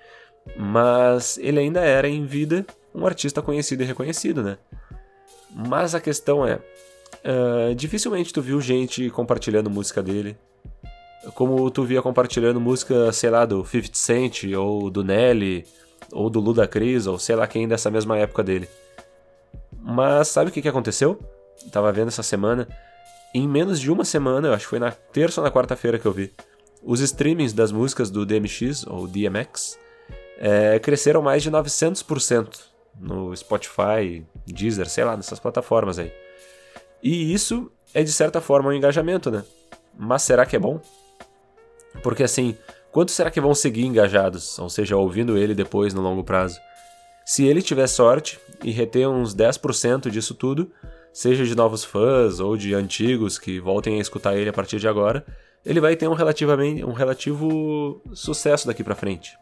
mas 0.56 1.40
ele 1.40 1.58
ainda 1.58 1.82
era, 1.82 2.08
em 2.08 2.24
vida, 2.24 2.68
um 2.94 3.04
artista 3.04 3.42
conhecido 3.42 3.82
e 3.82 3.86
reconhecido, 3.88 4.44
né? 4.44 4.60
Mas 5.50 5.96
a 5.96 6.00
questão 6.00 6.46
é, 6.46 6.58
uh, 6.58 7.74
dificilmente 7.74 8.32
tu 8.32 8.44
viu 8.44 8.62
gente 8.62 9.10
compartilhando 9.10 9.72
música 9.72 10.04
dele, 10.04 10.38
como 11.34 11.70
tu 11.72 11.84
via 11.84 12.02
compartilhando 12.02 12.60
música, 12.60 13.12
sei 13.12 13.30
lá, 13.30 13.46
do 13.46 13.66
50 13.66 13.98
Cent, 13.98 14.44
ou 14.56 14.90
do 14.90 15.04
Nelly, 15.04 15.66
ou 16.12 16.30
do 16.30 16.40
Ludacris, 16.40 17.08
ou 17.08 17.20
sei 17.20 17.36
lá 17.36 17.48
quem 17.48 17.68
dessa 17.68 17.92
mesma 17.92 18.18
época 18.18 18.44
dele. 18.44 18.68
Mas 19.82 20.28
sabe 20.30 20.50
o 20.50 20.54
que, 20.54 20.62
que 20.62 20.70
aconteceu? 20.70 21.20
Tava 21.72 21.92
vendo 21.92 22.10
essa 22.10 22.24
semana. 22.24 22.68
Em 23.34 23.48
menos 23.48 23.80
de 23.80 23.92
uma 23.92 24.06
semana, 24.06 24.48
eu 24.48 24.54
acho 24.54 24.66
que 24.66 24.70
foi 24.70 24.80
na 24.80 24.92
terça 24.92 25.42
ou 25.42 25.46
na 25.46 25.52
quarta-feira 25.52 26.00
que 26.00 26.06
eu 26.06 26.12
vi, 26.12 26.34
os 26.84 27.00
streamings 27.02 27.54
das 27.54 27.72
músicas 27.72 28.10
do 28.10 28.26
DMX, 28.26 28.86
ou 28.88 29.08
DMX, 29.08 29.78
é, 30.40 30.80
cresceram 30.80 31.22
mais 31.22 31.44
de 31.44 31.52
900% 31.52 32.60
no 33.00 33.36
Spotify, 33.36 34.26
Deezer, 34.46 34.90
sei 34.90 35.04
lá, 35.04 35.16
nessas 35.16 35.40
plataformas 35.40 36.00
aí. 36.00 36.12
E 37.02 37.34
isso 37.34 37.72
é 37.94 38.04
de 38.04 38.12
certa 38.12 38.42
forma 38.42 38.70
um 38.70 38.74
engajamento, 38.74 39.30
né? 39.30 39.44
Mas 39.98 40.24
será 40.24 40.46
que 40.46 40.56
é 40.56 40.60
bom? 40.60 40.80
Porque 42.04 42.24
assim, 42.24 42.58
quanto 42.92 43.12
será 43.12 43.30
que 43.32 43.42
vão 43.42 43.56
seguir 43.56 43.86
engajados, 43.86 44.58
ou 44.60 44.70
seja, 44.70 44.96
ouvindo 44.96 45.38
ele 45.38 45.54
depois 45.54 45.94
no 45.94 46.02
longo 46.02 46.24
prazo? 46.24 46.60
Se 47.26 47.46
ele 47.46 47.62
tiver 47.62 47.88
sorte 47.88 48.40
e 48.64 48.72
reter 48.72 49.08
uns 49.08 49.36
10% 49.36 50.10
disso 50.10 50.34
tudo, 50.34 50.72
seja 51.12 51.46
de 51.46 51.56
novos 51.56 51.84
fãs 51.84 52.40
ou 52.40 52.56
de 52.56 52.74
antigos 52.74 53.38
que 53.38 53.60
voltem 53.60 53.98
a 53.98 54.02
escutar 54.02 54.38
ele 54.38 54.50
a 54.50 54.54
partir 54.54 54.80
de 54.80 54.88
agora, 54.88 55.26
ele 55.66 55.82
vai 55.82 55.96
ter 55.96 56.08
um 56.08 56.14
relativamente 56.14 56.86
um 56.86 56.94
relativo 56.94 58.02
sucesso 58.14 58.68
daqui 58.68 58.84
para 58.84 58.96
frente. 58.96 59.38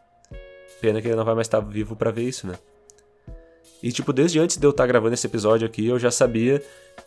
Pena 0.80 1.00
que 1.00 1.06
ele 1.06 1.16
não 1.16 1.24
vai 1.24 1.34
mais 1.34 1.46
estar 1.46 1.60
vivo 1.60 1.94
para 1.94 2.10
ver 2.10 2.22
isso, 2.24 2.46
né? 2.46 2.54
E 3.82 3.92
tipo, 3.92 4.12
desde 4.12 4.40
antes 4.40 4.56
de 4.56 4.66
eu 4.66 4.70
estar 4.70 4.86
gravando 4.86 5.14
esse 5.14 5.26
episódio 5.26 5.66
aqui, 5.66 5.86
eu 5.86 5.98
já 5.98 6.10
sabia 6.10 6.62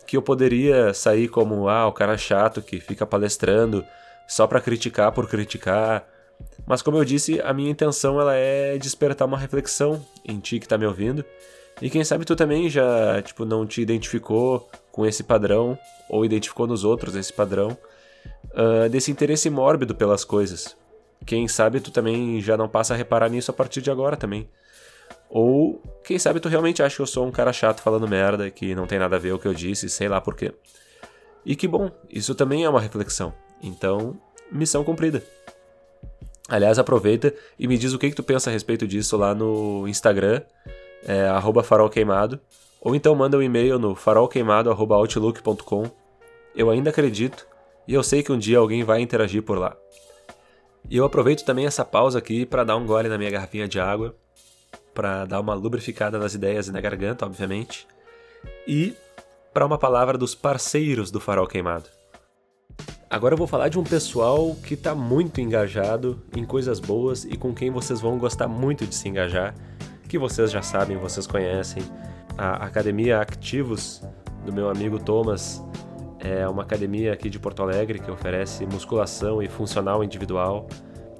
que 0.06 0.16
eu 0.16 0.22
poderia 0.22 0.94
sair 0.94 1.28
como 1.28 1.68
ah, 1.68 1.86
o 1.86 1.92
cara 1.92 2.16
chato 2.16 2.62
que 2.62 2.80
fica 2.80 3.04
palestrando 3.04 3.84
só 4.30 4.46
para 4.46 4.60
criticar 4.60 5.10
por 5.10 5.28
criticar. 5.28 6.08
Mas 6.64 6.82
como 6.82 6.96
eu 6.96 7.04
disse, 7.04 7.40
a 7.42 7.52
minha 7.52 7.68
intenção 7.68 8.20
ela 8.20 8.34
é 8.36 8.78
despertar 8.78 9.26
uma 9.26 9.36
reflexão 9.36 10.06
em 10.24 10.38
ti 10.38 10.60
que 10.60 10.66
está 10.66 10.78
me 10.78 10.86
ouvindo 10.86 11.24
E 11.82 11.90
quem 11.90 12.04
sabe 12.04 12.24
tu 12.24 12.36
também 12.36 12.70
já, 12.70 13.20
tipo, 13.22 13.44
não 13.44 13.66
te 13.66 13.82
identificou 13.82 14.70
com 14.92 15.04
esse 15.04 15.24
padrão, 15.24 15.76
ou 16.08 16.24
identificou 16.24 16.66
nos 16.66 16.84
outros 16.84 17.16
esse 17.16 17.32
padrão, 17.32 17.76
uh, 18.52 18.88
desse 18.88 19.10
interesse 19.10 19.50
mórbido 19.50 19.94
pelas 19.96 20.24
coisas. 20.24 20.76
Quem 21.26 21.48
sabe 21.48 21.80
tu 21.80 21.90
também 21.90 22.40
já 22.40 22.56
não 22.56 22.68
passa 22.68 22.94
a 22.94 22.96
reparar 22.96 23.28
nisso 23.28 23.50
a 23.50 23.54
partir 23.54 23.82
de 23.82 23.90
agora 23.90 24.16
também. 24.16 24.48
Ou, 25.28 25.82
quem 26.04 26.18
sabe 26.18 26.38
tu 26.38 26.48
realmente 26.48 26.82
acha 26.82 26.96
que 26.96 27.02
eu 27.02 27.06
sou 27.06 27.26
um 27.26 27.32
cara 27.32 27.52
chato 27.52 27.82
falando 27.82 28.06
merda, 28.06 28.48
que 28.50 28.74
não 28.74 28.86
tem 28.86 28.98
nada 28.98 29.16
a 29.16 29.18
ver 29.18 29.32
o 29.32 29.38
que 29.38 29.48
eu 29.48 29.54
disse, 29.54 29.88
sei 29.88 30.08
lá 30.08 30.20
porquê. 30.20 30.52
E 31.44 31.56
que 31.56 31.66
bom, 31.66 31.90
isso 32.08 32.34
também 32.34 32.64
é 32.64 32.68
uma 32.68 32.80
reflexão. 32.80 33.34
Então, 33.62 34.16
missão 34.50 34.82
cumprida. 34.84 35.22
Aliás, 36.48 36.78
aproveita 36.78 37.32
e 37.58 37.68
me 37.68 37.78
diz 37.78 37.92
o 37.92 37.98
que, 37.98 38.10
que 38.10 38.16
tu 38.16 38.22
pensa 38.22 38.50
a 38.50 38.52
respeito 38.52 38.86
disso 38.86 39.16
lá 39.16 39.34
no 39.34 39.86
Instagram, 39.86 40.42
é, 41.04 41.28
farolqueimado, 41.62 42.40
ou 42.80 42.94
então 42.96 43.14
manda 43.14 43.36
um 43.36 43.42
e-mail 43.42 43.78
no 43.78 43.94
farolqueimado.outlook.com. 43.94 45.90
Eu 46.56 46.68
ainda 46.70 46.90
acredito 46.90 47.46
e 47.86 47.94
eu 47.94 48.02
sei 48.02 48.22
que 48.22 48.32
um 48.32 48.38
dia 48.38 48.58
alguém 48.58 48.82
vai 48.82 49.00
interagir 49.00 49.42
por 49.42 49.58
lá. 49.58 49.76
E 50.88 50.96
eu 50.96 51.04
aproveito 51.04 51.44
também 51.44 51.66
essa 51.66 51.84
pausa 51.84 52.18
aqui 52.18 52.44
para 52.44 52.64
dar 52.64 52.76
um 52.76 52.86
gole 52.86 53.08
na 53.08 53.18
minha 53.18 53.30
garrafinha 53.30 53.68
de 53.68 53.78
água, 53.78 54.16
para 54.92 55.24
dar 55.24 55.38
uma 55.40 55.54
lubrificada 55.54 56.18
nas 56.18 56.34
ideias 56.34 56.66
e 56.66 56.72
na 56.72 56.80
garganta, 56.80 57.24
obviamente, 57.24 57.86
e 58.66 58.94
para 59.52 59.64
uma 59.64 59.78
palavra 59.78 60.18
dos 60.18 60.34
parceiros 60.34 61.10
do 61.10 61.20
Farol 61.20 61.46
Queimado. 61.46 61.99
Agora 63.08 63.34
eu 63.34 63.38
vou 63.38 63.46
falar 63.46 63.68
de 63.68 63.78
um 63.78 63.82
pessoal 63.82 64.54
que 64.54 64.74
está 64.74 64.94
muito 64.94 65.40
engajado 65.40 66.22
em 66.36 66.44
coisas 66.44 66.78
boas 66.78 67.24
e 67.24 67.36
com 67.36 67.52
quem 67.52 67.70
vocês 67.70 68.00
vão 68.00 68.16
gostar 68.16 68.46
muito 68.46 68.86
de 68.86 68.94
se 68.94 69.08
engajar, 69.08 69.52
que 70.08 70.16
vocês 70.16 70.50
já 70.50 70.62
sabem, 70.62 70.96
vocês 70.96 71.26
conhecem. 71.26 71.82
A 72.38 72.64
Academia 72.64 73.20
Activos 73.20 74.00
do 74.44 74.52
meu 74.52 74.70
amigo 74.70 74.98
Thomas 74.98 75.60
é 76.20 76.46
uma 76.48 76.62
academia 76.62 77.12
aqui 77.12 77.28
de 77.28 77.38
Porto 77.38 77.62
Alegre 77.62 77.98
que 77.98 78.10
oferece 78.10 78.64
musculação 78.66 79.42
e 79.42 79.48
funcional 79.48 80.04
individual. 80.04 80.68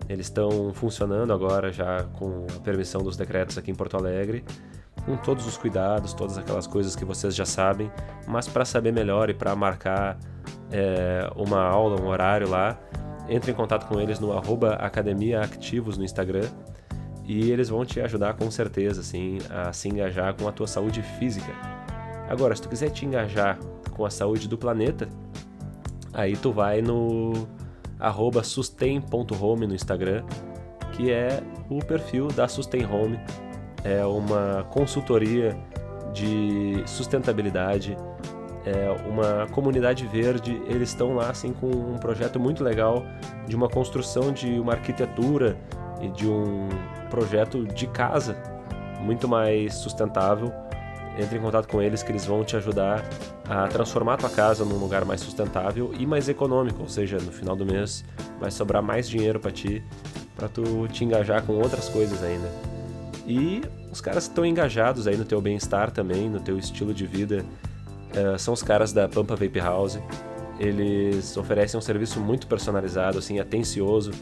Eles 0.08 0.26
estão 0.26 0.72
funcionando 0.74 1.32
agora 1.32 1.72
já 1.72 2.04
com 2.18 2.46
a 2.56 2.60
permissão 2.60 3.02
dos 3.02 3.16
decretos 3.16 3.58
aqui 3.58 3.70
em 3.70 3.74
Porto 3.74 3.96
Alegre, 3.96 4.44
com 5.04 5.16
todos 5.16 5.46
os 5.46 5.56
cuidados, 5.56 6.12
todas 6.12 6.36
aquelas 6.36 6.66
coisas 6.66 6.94
que 6.94 7.04
vocês 7.04 7.34
já 7.34 7.44
sabem, 7.44 7.90
mas 8.26 8.46
para 8.46 8.64
saber 8.64 8.92
melhor 8.92 9.30
e 9.30 9.34
para 9.34 9.56
marcar 9.56 10.18
é, 10.72 11.30
uma 11.36 11.62
aula, 11.62 12.00
um 12.00 12.06
horário 12.06 12.48
lá, 12.48 12.78
entre 13.28 13.50
em 13.50 13.54
contato 13.54 13.86
com 13.86 14.00
eles 14.00 14.18
no 14.18 14.32
arroba 14.36 14.74
Academia 14.74 15.40
Activos 15.40 15.96
no 15.96 16.04
Instagram 16.04 16.48
e 17.24 17.50
eles 17.50 17.68
vão 17.68 17.84
te 17.84 18.00
ajudar 18.00 18.34
com 18.34 18.50
certeza 18.50 19.00
assim, 19.00 19.38
a 19.50 19.72
se 19.72 19.88
engajar 19.88 20.34
com 20.34 20.48
a 20.48 20.52
tua 20.52 20.66
saúde 20.66 21.00
física. 21.00 21.52
Agora, 22.28 22.54
se 22.56 22.62
tu 22.62 22.68
quiser 22.68 22.90
te 22.90 23.06
engajar 23.06 23.58
com 23.92 24.04
a 24.04 24.10
saúde 24.10 24.48
do 24.48 24.58
planeta, 24.58 25.08
aí 26.12 26.36
tu 26.36 26.52
vai 26.52 26.82
no 26.82 27.46
sustain.home 28.42 29.66
no 29.66 29.74
Instagram, 29.74 30.24
que 30.92 31.12
é 31.12 31.40
o 31.68 31.78
perfil 31.84 32.28
da 32.28 32.48
Sustain 32.48 32.84
Home. 32.84 33.18
É 33.84 34.04
uma 34.04 34.66
consultoria 34.70 35.56
de 36.12 36.82
sustentabilidade, 36.86 37.96
é 38.64 38.90
uma 39.08 39.46
comunidade 39.52 40.06
verde. 40.06 40.60
Eles 40.66 40.90
estão 40.90 41.14
lá 41.14 41.30
assim 41.30 41.52
com 41.52 41.68
um 41.68 41.98
projeto 41.98 42.38
muito 42.38 42.62
legal 42.62 43.04
de 43.46 43.56
uma 43.56 43.68
construção 43.68 44.32
de 44.32 44.58
uma 44.58 44.72
arquitetura 44.72 45.56
e 46.00 46.08
de 46.08 46.26
um 46.26 46.68
projeto 47.08 47.66
de 47.66 47.86
casa 47.86 48.36
muito 49.00 49.26
mais 49.26 49.74
sustentável 49.74 50.52
entre 51.18 51.38
em 51.38 51.40
contato 51.40 51.66
com 51.66 51.82
eles 51.82 52.02
que 52.02 52.12
eles 52.12 52.24
vão 52.24 52.44
te 52.44 52.56
ajudar 52.56 53.04
a 53.48 53.66
transformar 53.66 54.14
a 54.14 54.16
tua 54.16 54.30
casa 54.30 54.64
num 54.64 54.76
lugar 54.76 55.04
mais 55.04 55.20
sustentável 55.20 55.92
e 55.98 56.06
mais 56.06 56.28
econômico, 56.28 56.82
ou 56.82 56.88
seja, 56.88 57.18
no 57.18 57.32
final 57.32 57.56
do 57.56 57.66
mês 57.66 58.04
vai 58.38 58.50
sobrar 58.50 58.82
mais 58.82 59.08
dinheiro 59.08 59.40
para 59.40 59.50
ti, 59.50 59.82
para 60.36 60.48
tu 60.48 60.86
te 60.88 61.04
engajar 61.04 61.42
com 61.42 61.54
outras 61.54 61.88
coisas 61.88 62.22
ainda. 62.22 62.48
E 63.26 63.60
os 63.90 64.00
caras 64.00 64.24
estão 64.24 64.46
engajados 64.46 65.06
aí 65.06 65.16
no 65.16 65.24
teu 65.24 65.40
bem-estar 65.40 65.90
também, 65.90 66.28
no 66.28 66.40
teu 66.40 66.58
estilo 66.58 66.94
de 66.94 67.06
vida, 67.06 67.44
uh, 68.16 68.38
são 68.38 68.54
os 68.54 68.62
caras 68.62 68.92
da 68.92 69.08
Pampa 69.08 69.36
Vape 69.36 69.58
House. 69.58 69.98
Eles 70.58 71.36
oferecem 71.36 71.78
um 71.78 71.82
serviço 71.82 72.20
muito 72.20 72.46
personalizado, 72.46 73.18
assim, 73.18 73.38
atencioso. 73.38 74.12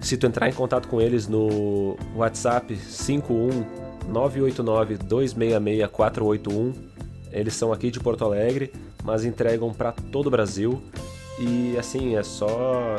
Se 0.00 0.16
tu 0.16 0.26
entrar 0.26 0.48
em 0.48 0.52
contato 0.52 0.86
com 0.86 1.00
eles 1.00 1.26
no 1.26 1.96
WhatsApp 2.14 2.76
51 2.76 3.88
989-266-481. 4.08 6.74
Eles 7.30 7.54
são 7.54 7.72
aqui 7.72 7.90
de 7.90 8.00
Porto 8.00 8.24
Alegre, 8.24 8.72
mas 9.04 9.24
entregam 9.24 9.72
para 9.72 9.92
todo 9.92 10.26
o 10.28 10.30
Brasil. 10.30 10.82
E 11.38 11.76
assim, 11.78 12.16
é 12.16 12.22
só 12.22 12.96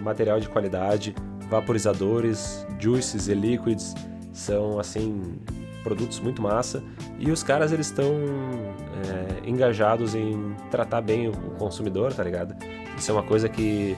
material 0.00 0.40
de 0.40 0.48
qualidade, 0.48 1.14
vaporizadores, 1.48 2.66
juices 2.78 3.28
e 3.28 3.34
liquids. 3.34 3.94
São 4.32 4.78
assim, 4.78 5.38
produtos 5.82 6.20
muito 6.20 6.40
massa. 6.42 6.82
E 7.18 7.30
os 7.30 7.42
caras 7.42 7.72
eles 7.72 7.86
estão 7.86 8.04
é, 8.04 9.48
engajados 9.48 10.14
em 10.14 10.54
tratar 10.70 11.00
bem 11.00 11.28
o 11.28 11.32
consumidor, 11.58 12.12
tá 12.12 12.22
ligado? 12.22 12.54
Isso 12.96 13.10
é 13.10 13.14
uma 13.14 13.22
coisa 13.22 13.48
que 13.48 13.96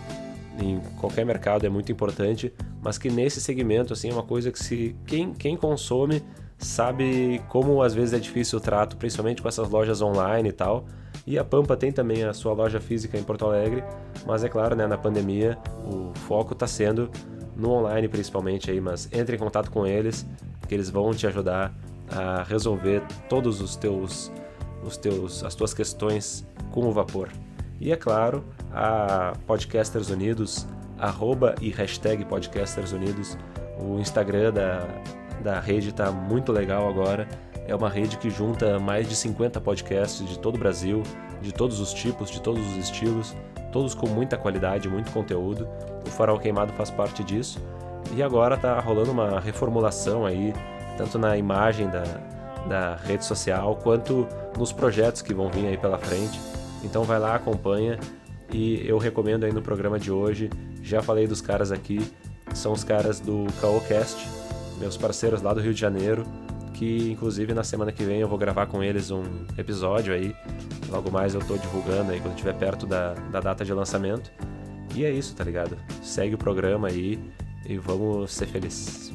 em 0.60 0.80
qualquer 1.00 1.24
mercado 1.24 1.64
é 1.64 1.68
muito 1.68 1.90
importante, 1.90 2.52
mas 2.82 2.98
que 2.98 3.10
nesse 3.10 3.40
segmento 3.40 3.92
assim 3.92 4.10
é 4.10 4.12
uma 4.12 4.22
coisa 4.22 4.50
que 4.50 4.58
se 4.58 4.94
quem, 5.06 5.32
quem 5.32 5.56
consome 5.56 6.22
sabe 6.58 7.42
como 7.48 7.82
às 7.82 7.94
vezes 7.94 8.14
é 8.14 8.18
difícil 8.18 8.58
o 8.58 8.60
trato, 8.60 8.96
principalmente 8.96 9.42
com 9.42 9.48
essas 9.48 9.68
lojas 9.68 10.00
online 10.00 10.50
e 10.50 10.52
tal. 10.52 10.84
E 11.26 11.38
a 11.38 11.44
Pampa 11.44 11.76
tem 11.76 11.92
também 11.92 12.24
a 12.24 12.32
sua 12.32 12.52
loja 12.52 12.80
física 12.80 13.16
em 13.18 13.22
Porto 13.22 13.44
Alegre, 13.44 13.84
mas 14.26 14.42
é 14.44 14.48
claro, 14.48 14.74
né, 14.74 14.86
na 14.86 14.98
pandemia 14.98 15.58
o 15.84 16.12
foco 16.20 16.52
está 16.52 16.66
sendo 16.66 17.10
no 17.56 17.70
online 17.70 18.08
principalmente 18.08 18.70
aí, 18.70 18.80
mas 18.80 19.08
entre 19.12 19.36
em 19.36 19.38
contato 19.38 19.70
com 19.70 19.86
eles, 19.86 20.26
que 20.72 20.76
eles 20.76 20.88
vão 20.88 21.12
te 21.12 21.26
ajudar 21.26 21.70
a 22.10 22.44
resolver 22.44 23.02
todos 23.28 23.60
os 23.60 23.76
teus 23.76 24.32
os 24.82 24.96
teus 24.96 25.44
as 25.44 25.54
tuas 25.54 25.74
questões 25.74 26.46
com 26.70 26.86
o 26.86 26.92
vapor. 26.92 27.28
E 27.78 27.92
é 27.92 27.96
claro, 27.96 28.42
a 28.72 29.34
Podcasters 29.46 30.08
Unidos, 30.08 30.66
arroba 30.98 31.54
e 31.60 31.68
hashtag 31.68 32.24
Podcasters 32.24 32.92
Unidos, 32.92 33.36
o 33.78 33.98
Instagram 33.98 34.50
da 34.50 34.88
da 35.42 35.60
rede 35.60 35.90
está 35.90 36.10
muito 36.10 36.52
legal 36.52 36.88
agora. 36.88 37.28
É 37.66 37.74
uma 37.74 37.90
rede 37.90 38.16
que 38.16 38.30
junta 38.30 38.78
mais 38.78 39.06
de 39.06 39.14
50 39.14 39.60
podcasts 39.60 40.26
de 40.26 40.38
todo 40.38 40.54
o 40.54 40.58
Brasil, 40.58 41.02
de 41.42 41.52
todos 41.52 41.80
os 41.80 41.92
tipos, 41.92 42.30
de 42.30 42.40
todos 42.40 42.66
os 42.66 42.76
estilos, 42.78 43.36
todos 43.72 43.94
com 43.94 44.08
muita 44.08 44.38
qualidade, 44.38 44.88
muito 44.88 45.10
conteúdo. 45.12 45.68
O 46.06 46.10
Farol 46.10 46.38
Queimado 46.38 46.72
faz 46.72 46.90
parte 46.90 47.22
disso. 47.22 47.60
E 48.14 48.22
agora 48.22 48.56
está 48.56 48.78
rolando 48.80 49.10
uma 49.10 49.40
reformulação 49.40 50.26
aí, 50.26 50.52
tanto 50.98 51.18
na 51.18 51.36
imagem 51.36 51.88
da, 51.88 52.04
da 52.68 52.96
rede 52.96 53.24
social, 53.24 53.76
quanto 53.76 54.26
nos 54.58 54.72
projetos 54.72 55.22
que 55.22 55.32
vão 55.32 55.48
vir 55.48 55.66
aí 55.66 55.76
pela 55.76 55.98
frente. 55.98 56.38
Então 56.84 57.04
vai 57.04 57.18
lá, 57.18 57.34
acompanha. 57.34 57.98
E 58.52 58.86
eu 58.86 58.98
recomendo 58.98 59.44
aí 59.44 59.52
no 59.52 59.62
programa 59.62 59.98
de 59.98 60.12
hoje, 60.12 60.50
já 60.82 61.00
falei 61.00 61.26
dos 61.26 61.40
caras 61.40 61.72
aqui, 61.72 62.00
são 62.52 62.72
os 62.72 62.84
caras 62.84 63.18
do 63.18 63.46
Caocast, 63.60 64.28
meus 64.78 64.96
parceiros 64.96 65.40
lá 65.40 65.54
do 65.54 65.60
Rio 65.60 65.72
de 65.72 65.80
Janeiro, 65.80 66.24
que 66.74 67.10
inclusive 67.10 67.54
na 67.54 67.64
semana 67.64 67.92
que 67.92 68.04
vem 68.04 68.20
eu 68.20 68.28
vou 68.28 68.36
gravar 68.36 68.66
com 68.66 68.82
eles 68.82 69.10
um 69.10 69.22
episódio 69.56 70.12
aí. 70.12 70.36
Logo 70.90 71.10
mais 71.10 71.34
eu 71.34 71.40
tô 71.40 71.56
divulgando 71.56 72.12
aí 72.12 72.20
quando 72.20 72.34
estiver 72.34 72.54
perto 72.54 72.86
da, 72.86 73.14
da 73.14 73.40
data 73.40 73.64
de 73.64 73.72
lançamento. 73.72 74.30
E 74.94 75.04
é 75.04 75.10
isso, 75.10 75.34
tá 75.34 75.42
ligado? 75.42 75.78
Segue 76.02 76.34
o 76.34 76.38
programa 76.38 76.88
aí 76.88 77.18
e 77.66 77.78
vamos 77.78 78.32
ser 78.32 78.46
felizes. 78.46 79.12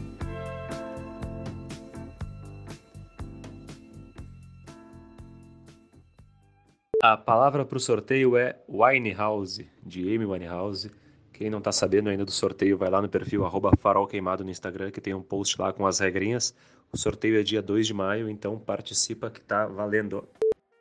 A 7.01 7.16
palavra 7.16 7.63
para 7.63 7.77
o 7.77 7.80
sorteio 7.80 8.36
é 8.36 8.60
Winehouse, 8.68 9.70
de 9.86 10.01
Amy 10.13 10.25
Winehouse. 10.25 10.92
Quem 11.32 11.50
não 11.50 11.60
está 11.60 11.72
sabendo 11.72 12.10
ainda 12.10 12.25
do 12.25 12.32
sorteio, 12.32 12.75
vai 12.75 12.89
lá 12.89 13.00
no 13.01 13.08
perfil 13.08 13.44
farolqueimado 13.80 14.44
no 14.44 14.50
Instagram, 14.50 14.89
que 14.89 15.00
tem 15.00 15.13
um 15.13 15.22
post 15.22 15.62
lá 15.62 15.72
com 15.72 15.86
as 15.86 16.00
regrinhas. 16.00 16.56
O 16.92 16.98
sorteio 16.98 17.39
é 17.39 17.44
dia 17.44 17.62
2 17.62 17.86
de 17.86 17.94
maio, 17.94 18.27
então 18.27 18.58
participa 18.58 19.30
que 19.30 19.39
tá 19.39 19.68
valendo. 19.68 20.27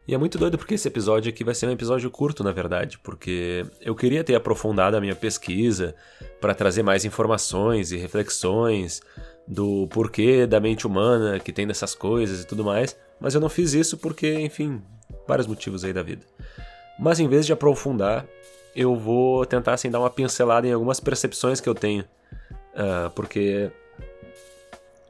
E 0.08 0.14
é 0.14 0.18
muito 0.18 0.38
doido 0.38 0.56
porque 0.56 0.74
esse 0.74 0.86
episódio 0.86 1.30
aqui 1.30 1.42
vai 1.42 1.54
ser 1.54 1.66
um 1.66 1.72
episódio 1.72 2.08
curto, 2.10 2.44
na 2.44 2.52
verdade, 2.52 2.96
porque 2.98 3.66
eu 3.80 3.94
queria 3.94 4.22
ter 4.22 4.36
aprofundado 4.36 4.96
a 4.96 5.00
minha 5.00 5.16
pesquisa 5.16 5.96
para 6.40 6.54
trazer 6.54 6.84
mais 6.84 7.04
informações 7.04 7.90
e 7.90 7.96
reflexões 7.96 9.02
do 9.48 9.88
porquê 9.88 10.46
da 10.46 10.60
mente 10.60 10.86
humana 10.86 11.40
que 11.40 11.52
tem 11.52 11.66
dessas 11.66 11.94
coisas 11.94 12.42
e 12.42 12.46
tudo 12.46 12.64
mais, 12.64 12.96
mas 13.20 13.34
eu 13.34 13.40
não 13.40 13.48
fiz 13.48 13.74
isso 13.74 13.98
porque, 13.98 14.32
enfim, 14.34 14.80
vários 15.26 15.46
motivos 15.48 15.84
aí 15.84 15.92
da 15.92 16.02
vida. 16.02 16.24
Mas 16.98 17.18
em 17.18 17.26
vez 17.26 17.44
de 17.44 17.52
aprofundar, 17.52 18.24
eu 18.76 18.94
vou 18.94 19.44
tentar 19.44 19.74
assim 19.74 19.90
dar 19.90 19.98
uma 19.98 20.10
pincelada 20.10 20.68
em 20.68 20.72
algumas 20.72 21.00
percepções 21.00 21.60
que 21.60 21.68
eu 21.68 21.74
tenho, 21.74 22.04
uh, 22.74 23.10
porque 23.10 23.72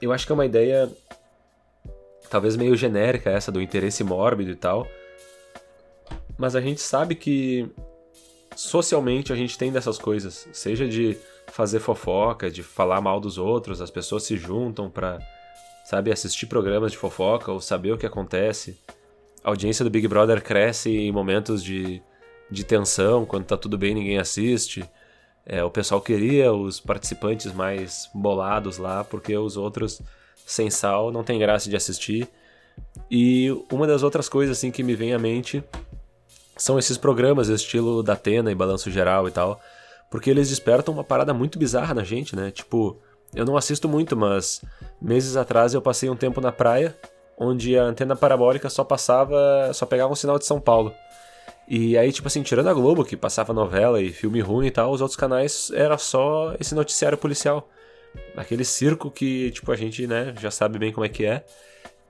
eu 0.00 0.10
acho 0.10 0.24
que 0.24 0.32
é 0.32 0.34
uma 0.34 0.46
ideia 0.46 0.90
talvez 2.28 2.56
meio 2.56 2.76
genérica 2.76 3.30
essa 3.30 3.52
do 3.52 3.60
interesse 3.60 4.02
mórbido 4.04 4.50
e 4.50 4.56
tal. 4.56 4.86
Mas 6.38 6.54
a 6.54 6.60
gente 6.60 6.80
sabe 6.80 7.14
que 7.14 7.68
socialmente 8.54 9.32
a 9.32 9.36
gente 9.36 9.56
tem 9.58 9.70
dessas 9.70 9.98
coisas, 9.98 10.48
seja 10.52 10.88
de 10.88 11.16
fazer 11.48 11.80
fofoca, 11.80 12.50
de 12.50 12.62
falar 12.62 13.00
mal 13.00 13.20
dos 13.20 13.38
outros, 13.38 13.80
as 13.80 13.90
pessoas 13.90 14.24
se 14.24 14.36
juntam 14.36 14.90
pra, 14.90 15.18
sabe, 15.84 16.10
assistir 16.10 16.46
programas 16.46 16.92
de 16.92 16.98
fofoca 16.98 17.52
ou 17.52 17.60
saber 17.60 17.92
o 17.92 17.98
que 17.98 18.06
acontece. 18.06 18.78
A 19.44 19.50
audiência 19.50 19.84
do 19.84 19.90
Big 19.90 20.08
Brother 20.08 20.42
cresce 20.42 20.90
em 20.90 21.12
momentos 21.12 21.62
de, 21.62 22.02
de 22.50 22.64
tensão, 22.64 23.24
quando 23.24 23.44
tá 23.44 23.56
tudo 23.56 23.78
bem 23.78 23.94
ninguém 23.94 24.18
assiste. 24.18 24.84
É, 25.44 25.62
o 25.62 25.70
pessoal 25.70 26.00
queria 26.00 26.52
os 26.52 26.80
participantes 26.80 27.52
mais 27.52 28.10
bolados 28.12 28.78
lá, 28.78 29.04
porque 29.04 29.36
os 29.36 29.56
outros 29.56 30.02
sem 30.46 30.70
sal 30.70 31.10
não 31.10 31.24
tem 31.24 31.38
graça 31.38 31.68
de 31.68 31.76
assistir. 31.76 32.28
E 33.10 33.50
uma 33.70 33.86
das 33.86 34.02
outras 34.02 34.28
coisas 34.28 34.56
assim 34.56 34.70
que 34.70 34.82
me 34.82 34.94
vem 34.94 35.12
à 35.12 35.18
mente 35.18 35.62
são 36.56 36.78
esses 36.78 36.96
programas 36.96 37.48
estilo 37.48 38.02
da 38.02 38.12
Atena 38.12 38.50
e 38.50 38.54
Balanço 38.54 38.90
Geral 38.90 39.28
e 39.28 39.30
tal, 39.30 39.60
porque 40.10 40.30
eles 40.30 40.48
despertam 40.48 40.94
uma 40.94 41.04
parada 41.04 41.34
muito 41.34 41.58
bizarra 41.58 41.92
na 41.92 42.04
gente, 42.04 42.34
né? 42.34 42.50
Tipo, 42.50 42.96
eu 43.34 43.44
não 43.44 43.56
assisto 43.56 43.88
muito, 43.88 44.16
mas 44.16 44.62
meses 45.02 45.36
atrás 45.36 45.74
eu 45.74 45.82
passei 45.82 46.08
um 46.08 46.16
tempo 46.16 46.40
na 46.40 46.52
praia, 46.52 46.96
onde 47.36 47.76
a 47.76 47.82
antena 47.82 48.16
parabólica 48.16 48.70
só 48.70 48.84
passava, 48.84 49.70
só 49.74 49.84
pegava 49.84 50.12
um 50.12 50.16
sinal 50.16 50.38
de 50.38 50.46
São 50.46 50.60
Paulo. 50.60 50.94
E 51.68 51.98
aí, 51.98 52.12
tipo 52.12 52.28
assim, 52.28 52.42
tirando 52.42 52.68
a 52.68 52.74
Globo, 52.74 53.04
que 53.04 53.16
passava 53.16 53.52
novela 53.52 54.00
e 54.00 54.12
filme 54.12 54.40
ruim 54.40 54.68
e 54.68 54.70
tal, 54.70 54.92
os 54.92 55.00
outros 55.00 55.16
canais 55.16 55.70
era 55.74 55.98
só 55.98 56.54
esse 56.60 56.74
noticiário 56.74 57.18
policial. 57.18 57.68
Aquele 58.36 58.64
circo 58.64 59.10
que, 59.10 59.50
tipo, 59.50 59.70
a 59.72 59.76
gente, 59.76 60.06
né, 60.06 60.34
já 60.40 60.50
sabe 60.50 60.78
bem 60.78 60.92
como 60.92 61.06
é 61.06 61.08
que 61.08 61.24
é. 61.24 61.44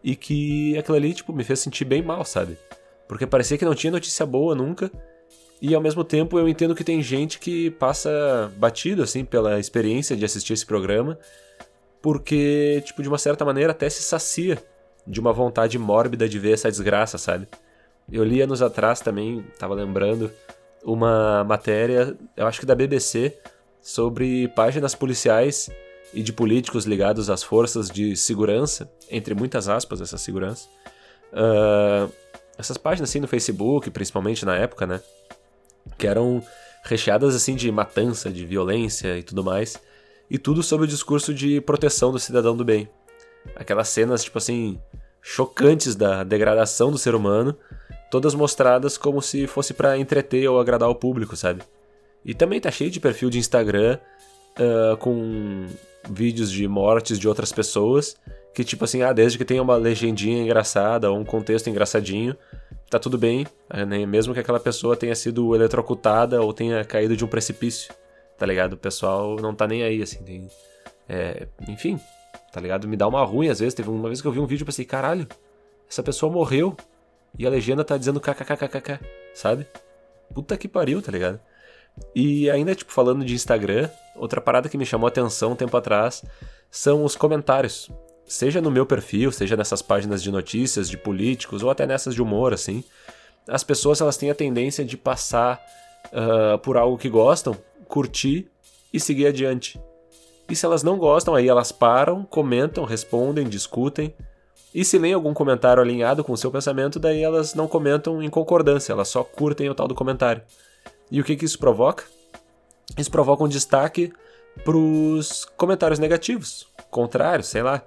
E 0.02 0.14
que 0.14 0.76
aquilo 0.76 0.96
ali, 0.96 1.14
tipo, 1.14 1.32
me 1.32 1.44
fez 1.44 1.60
sentir 1.60 1.84
bem 1.84 2.02
mal, 2.02 2.24
sabe? 2.24 2.58
Porque 3.08 3.26
parecia 3.26 3.56
que 3.56 3.64
não 3.64 3.74
tinha 3.74 3.90
notícia 3.90 4.26
boa 4.26 4.54
nunca. 4.54 4.90
E 5.60 5.74
ao 5.74 5.80
mesmo 5.80 6.04
tempo 6.04 6.38
eu 6.38 6.48
entendo 6.48 6.74
que 6.74 6.84
tem 6.84 7.02
gente 7.02 7.38
que 7.38 7.70
passa 7.72 8.52
batido, 8.56 9.02
assim, 9.02 9.24
pela 9.24 9.58
experiência 9.58 10.16
de 10.16 10.24
assistir 10.24 10.52
esse 10.52 10.66
programa. 10.66 11.18
Porque, 12.02 12.82
tipo, 12.84 13.02
de 13.02 13.08
uma 13.08 13.18
certa 13.18 13.44
maneira 13.44 13.72
até 13.72 13.88
se 13.88 14.02
sacia 14.02 14.62
de 15.06 15.20
uma 15.20 15.32
vontade 15.32 15.78
mórbida 15.78 16.28
de 16.28 16.38
ver 16.38 16.52
essa 16.52 16.70
desgraça, 16.70 17.16
sabe? 17.18 17.46
Eu 18.10 18.22
li 18.24 18.40
anos 18.40 18.62
atrás 18.62 19.00
também, 19.00 19.44
tava 19.58 19.74
lembrando, 19.74 20.30
uma 20.84 21.42
matéria, 21.44 22.16
eu 22.36 22.46
acho 22.46 22.60
que 22.60 22.66
da 22.66 22.74
BBC, 22.74 23.36
sobre 23.80 24.48
páginas 24.48 24.94
policiais 24.94 25.68
e 26.12 26.22
de 26.22 26.32
políticos 26.32 26.84
ligados 26.84 27.28
às 27.28 27.42
forças 27.42 27.88
de 27.90 28.16
segurança, 28.16 28.90
entre 29.10 29.34
muitas 29.34 29.68
aspas, 29.68 30.00
essa 30.00 30.16
segurança. 30.16 30.68
Uh, 31.32 32.10
essas 32.58 32.76
páginas 32.76 33.10
assim 33.10 33.20
no 33.20 33.28
Facebook, 33.28 33.90
principalmente 33.90 34.44
na 34.44 34.56
época, 34.56 34.86
né? 34.86 35.00
Que 35.98 36.06
eram 36.06 36.42
recheadas 36.82 37.34
assim 37.34 37.54
de 37.54 37.70
matança, 37.70 38.30
de 38.30 38.46
violência 38.46 39.18
e 39.18 39.22
tudo 39.22 39.44
mais. 39.44 39.78
E 40.30 40.38
tudo 40.38 40.62
sob 40.62 40.84
o 40.84 40.86
discurso 40.86 41.34
de 41.34 41.60
proteção 41.60 42.10
do 42.10 42.18
cidadão 42.18 42.56
do 42.56 42.64
bem. 42.64 42.88
Aquelas 43.54 43.88
cenas, 43.88 44.24
tipo 44.24 44.38
assim, 44.38 44.80
chocantes 45.22 45.94
da 45.94 46.24
degradação 46.24 46.90
do 46.90 46.98
ser 46.98 47.14
humano, 47.14 47.56
todas 48.10 48.34
mostradas 48.34 48.96
como 48.96 49.20
se 49.20 49.46
fosse 49.46 49.74
para 49.74 49.98
entreter 49.98 50.48
ou 50.48 50.58
agradar 50.58 50.88
o 50.88 50.94
público, 50.94 51.36
sabe? 51.36 51.62
E 52.24 52.34
também 52.34 52.60
tá 52.60 52.70
cheio 52.70 52.90
de 52.90 52.98
perfil 52.98 53.30
de 53.30 53.38
Instagram 53.38 53.98
uh, 54.58 54.96
com 54.96 55.66
vídeos 56.10 56.50
de 56.50 56.66
mortes 56.66 57.18
de 57.18 57.28
outras 57.28 57.52
pessoas 57.52 58.16
que 58.56 58.64
tipo 58.64 58.84
assim, 58.84 59.02
ah, 59.02 59.12
desde 59.12 59.36
que 59.36 59.44
tenha 59.44 59.62
uma 59.62 59.76
legendinha 59.76 60.42
engraçada 60.42 61.10
ou 61.10 61.18
um 61.18 61.24
contexto 61.26 61.68
engraçadinho, 61.68 62.34
tá 62.88 62.98
tudo 62.98 63.18
bem, 63.18 63.46
né? 63.86 64.06
mesmo 64.06 64.32
que 64.32 64.40
aquela 64.40 64.58
pessoa 64.58 64.96
tenha 64.96 65.14
sido 65.14 65.54
eletrocutada 65.54 66.40
ou 66.40 66.54
tenha 66.54 66.82
caído 66.82 67.14
de 67.14 67.22
um 67.22 67.28
precipício, 67.28 67.92
tá 68.38 68.46
ligado? 68.46 68.72
O 68.72 68.76
pessoal 68.78 69.36
não 69.36 69.54
tá 69.54 69.66
nem 69.66 69.82
aí, 69.82 70.00
assim, 70.00 70.24
tem... 70.24 70.48
É, 71.06 71.46
enfim, 71.68 72.00
tá 72.50 72.58
ligado? 72.58 72.88
Me 72.88 72.96
dá 72.96 73.06
uma 73.06 73.22
ruim 73.26 73.48
às 73.48 73.58
vezes, 73.58 73.74
teve 73.74 73.90
uma 73.90 74.08
vez 74.08 74.22
que 74.22 74.26
eu 74.26 74.32
vi 74.32 74.40
um 74.40 74.46
vídeo 74.46 74.64
e 74.64 74.66
pensei, 74.66 74.86
caralho, 74.86 75.28
essa 75.86 76.02
pessoa 76.02 76.32
morreu 76.32 76.74
e 77.38 77.46
a 77.46 77.50
legenda 77.50 77.84
tá 77.84 77.98
dizendo 77.98 78.18
kkkkkk, 78.18 78.98
sabe? 79.34 79.66
Puta 80.32 80.56
que 80.56 80.66
pariu, 80.66 81.02
tá 81.02 81.12
ligado? 81.12 81.38
E 82.14 82.50
ainda, 82.50 82.74
tipo, 82.74 82.92
falando 82.92 83.24
de 83.24 83.34
Instagram, 83.34 83.88
outra 84.14 84.40
parada 84.40 84.68
que 84.68 84.78
me 84.78 84.86
chamou 84.86 85.06
a 85.06 85.08
atenção 85.08 85.52
um 85.52 85.56
tempo 85.56 85.76
atrás 85.76 86.24
são 86.70 87.04
os 87.04 87.16
comentários 87.16 87.90
seja 88.26 88.60
no 88.60 88.70
meu 88.70 88.84
perfil, 88.84 89.30
seja 89.30 89.56
nessas 89.56 89.80
páginas 89.80 90.22
de 90.22 90.30
notícias, 90.30 90.90
de 90.90 90.96
políticos, 90.96 91.62
ou 91.62 91.70
até 91.70 91.86
nessas 91.86 92.14
de 92.14 92.20
humor, 92.20 92.52
assim, 92.52 92.82
as 93.48 93.62
pessoas 93.62 94.00
elas 94.00 94.16
têm 94.16 94.30
a 94.30 94.34
tendência 94.34 94.84
de 94.84 94.96
passar 94.96 95.60
uh, 96.06 96.58
por 96.58 96.76
algo 96.76 96.98
que 96.98 97.08
gostam, 97.08 97.56
curtir 97.86 98.50
e 98.92 98.98
seguir 98.98 99.28
adiante. 99.28 99.80
E 100.50 100.56
se 100.56 100.66
elas 100.66 100.82
não 100.82 100.98
gostam, 100.98 101.34
aí 101.34 101.48
elas 101.48 101.70
param, 101.72 102.24
comentam, 102.24 102.84
respondem, 102.84 103.48
discutem. 103.48 104.14
E 104.74 104.84
se 104.84 104.98
leem 104.98 105.14
algum 105.14 105.32
comentário 105.32 105.82
alinhado 105.82 106.22
com 106.22 106.32
o 106.32 106.36
seu 106.36 106.50
pensamento, 106.50 106.98
daí 106.98 107.22
elas 107.22 107.54
não 107.54 107.66
comentam 107.66 108.22
em 108.22 108.28
concordância, 108.28 108.92
elas 108.92 109.08
só 109.08 109.24
curtem 109.24 109.70
o 109.70 109.74
tal 109.74 109.88
do 109.88 109.94
comentário. 109.94 110.42
E 111.10 111.20
o 111.20 111.24
que, 111.24 111.36
que 111.36 111.44
isso 111.44 111.58
provoca? 111.58 112.04
Isso 112.96 113.10
provoca 113.10 113.44
um 113.44 113.48
destaque 113.48 114.12
para 114.64 114.76
os 114.76 115.44
comentários 115.56 115.98
negativos, 115.98 116.66
contrários, 116.90 117.48
sei 117.48 117.62
lá. 117.62 117.82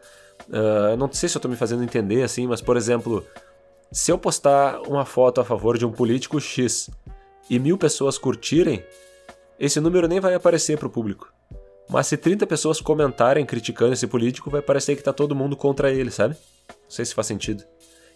Uh, 0.47 0.95
não 0.97 1.11
sei 1.11 1.27
se 1.27 1.37
eu 1.37 1.41
tô 1.41 1.47
me 1.47 1.55
fazendo 1.55 1.83
entender 1.83 2.23
assim, 2.23 2.47
mas 2.47 2.61
por 2.61 2.77
exemplo, 2.77 3.25
se 3.91 4.11
eu 4.11 4.17
postar 4.17 4.79
uma 4.81 5.05
foto 5.05 5.41
a 5.41 5.45
favor 5.45 5.77
de 5.77 5.85
um 5.85 5.91
político 5.91 6.39
X 6.39 6.89
e 7.49 7.59
mil 7.59 7.77
pessoas 7.77 8.17
curtirem, 8.17 8.83
esse 9.59 9.79
número 9.79 10.07
nem 10.07 10.19
vai 10.19 10.33
aparecer 10.33 10.77
para 10.77 10.87
o 10.87 10.91
público. 10.91 11.31
Mas 11.89 12.05
se 12.05 12.15
30 12.15 12.45
pessoas 12.45 12.79
comentarem 12.79 13.45
criticando 13.45 13.93
esse 13.93 14.05
político, 14.05 14.49
vai 14.49 14.61
parecer 14.61 14.95
que 14.95 15.03
tá 15.03 15.11
todo 15.11 15.35
mundo 15.35 15.57
contra 15.57 15.91
ele, 15.91 16.11
sabe? 16.11 16.35
Não 16.69 16.75
sei 16.89 17.03
se 17.03 17.15
faz 17.15 17.25
sentido. 17.25 17.63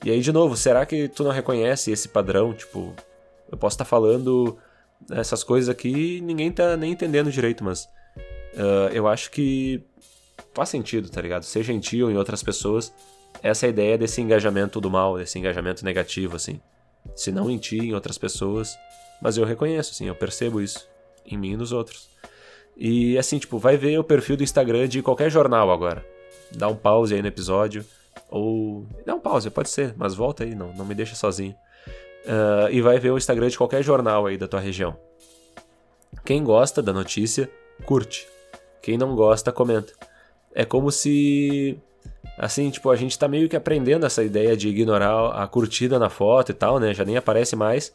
E 0.05 0.11
aí, 0.11 0.21
de 0.21 0.31
novo, 0.31 0.55
será 0.55 0.85
que 0.85 1.07
tu 1.07 1.23
não 1.23 1.31
reconhece 1.31 1.91
esse 1.91 2.07
padrão? 2.07 2.53
Tipo, 2.53 2.93
eu 3.51 3.57
posso 3.57 3.73
estar 3.73 3.85
tá 3.85 3.89
falando 3.89 4.57
essas 5.11 5.43
coisas 5.43 5.69
aqui 5.69 6.21
ninguém 6.21 6.51
tá 6.51 6.75
nem 6.77 6.91
entendendo 6.91 7.31
direito, 7.31 7.63
mas 7.63 7.85
uh, 8.55 8.89
eu 8.91 9.07
acho 9.07 9.31
que 9.31 9.81
faz 10.53 10.69
sentido, 10.69 11.09
tá 11.09 11.21
ligado? 11.21 11.43
Ti 11.43 12.03
ou 12.03 12.11
em 12.11 12.17
outras 12.17 12.43
pessoas, 12.43 12.93
essa 13.41 13.65
é 13.65 13.69
ideia 13.69 13.97
desse 13.97 14.21
engajamento 14.21 14.79
do 14.79 14.89
mal, 14.89 15.17
desse 15.17 15.37
engajamento 15.39 15.83
negativo, 15.83 16.35
assim. 16.35 16.59
Se 17.15 17.31
não 17.31 17.49
em 17.49 17.57
ti, 17.57 17.77
em 17.77 17.93
outras 17.93 18.17
pessoas, 18.17 18.77
mas 19.21 19.37
eu 19.37 19.45
reconheço, 19.45 19.91
assim, 19.91 20.07
eu 20.07 20.15
percebo 20.15 20.61
isso 20.61 20.87
em 21.25 21.37
mim 21.37 21.51
e 21.51 21.57
nos 21.57 21.71
outros. 21.71 22.09
E 22.75 23.17
assim, 23.17 23.37
tipo, 23.37 23.57
vai 23.57 23.77
ver 23.77 23.97
o 23.99 24.03
perfil 24.03 24.37
do 24.37 24.43
Instagram 24.43 24.87
de 24.87 25.01
qualquer 25.01 25.29
jornal 25.29 25.71
agora. 25.71 26.05
Dá 26.51 26.67
um 26.67 26.75
pause 26.75 27.13
aí 27.13 27.21
no 27.21 27.27
episódio. 27.27 27.85
Ou. 28.29 28.85
Dá 29.05 29.13
um 29.15 29.19
pause, 29.19 29.49
pode 29.49 29.69
ser, 29.69 29.93
mas 29.95 30.15
volta 30.15 30.43
aí, 30.43 30.55
não, 30.55 30.73
não 30.73 30.85
me 30.85 30.95
deixa 30.95 31.15
sozinho. 31.15 31.55
Uh, 32.25 32.71
e 32.71 32.81
vai 32.81 32.99
ver 32.99 33.12
o 33.12 33.17
Instagram 33.17 33.49
de 33.49 33.57
qualquer 33.57 33.83
jornal 33.83 34.25
aí 34.25 34.38
da 34.38 34.47
tua 34.47 34.59
região. 34.59 34.95
Quem 36.23 36.43
gosta 36.43 36.81
da 36.81 36.93
notícia, 36.93 37.49
curte. 37.86 38.27
Quem 38.81 38.97
não 38.97 39.15
gosta, 39.15 39.51
comenta. 39.51 39.93
É 40.53 40.63
como 40.63 40.91
se. 40.91 41.77
Assim, 42.38 42.69
tipo, 42.69 42.89
a 42.89 42.95
gente 42.95 43.17
tá 43.17 43.27
meio 43.27 43.49
que 43.49 43.55
aprendendo 43.55 44.05
essa 44.05 44.23
ideia 44.23 44.55
de 44.55 44.69
ignorar 44.69 45.31
a 45.31 45.47
curtida 45.47 45.99
na 45.99 46.09
foto 46.09 46.51
e 46.51 46.53
tal, 46.53 46.79
né? 46.79 46.93
Já 46.93 47.03
nem 47.03 47.17
aparece 47.17 47.55
mais. 47.55 47.93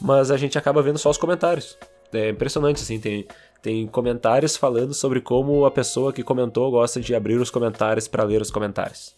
Mas 0.00 0.30
a 0.30 0.36
gente 0.36 0.58
acaba 0.58 0.82
vendo 0.82 0.98
só 0.98 1.10
os 1.10 1.18
comentários. 1.18 1.76
É 2.12 2.30
impressionante, 2.30 2.82
assim, 2.82 3.00
tem, 3.00 3.26
tem 3.62 3.86
comentários 3.86 4.56
falando 4.56 4.94
sobre 4.94 5.20
como 5.20 5.64
a 5.64 5.70
pessoa 5.70 6.12
que 6.12 6.22
comentou 6.22 6.70
gosta 6.70 7.00
de 7.00 7.14
abrir 7.14 7.36
os 7.36 7.50
comentários 7.50 8.06
para 8.06 8.24
ler 8.24 8.40
os 8.40 8.50
comentários. 8.50 9.14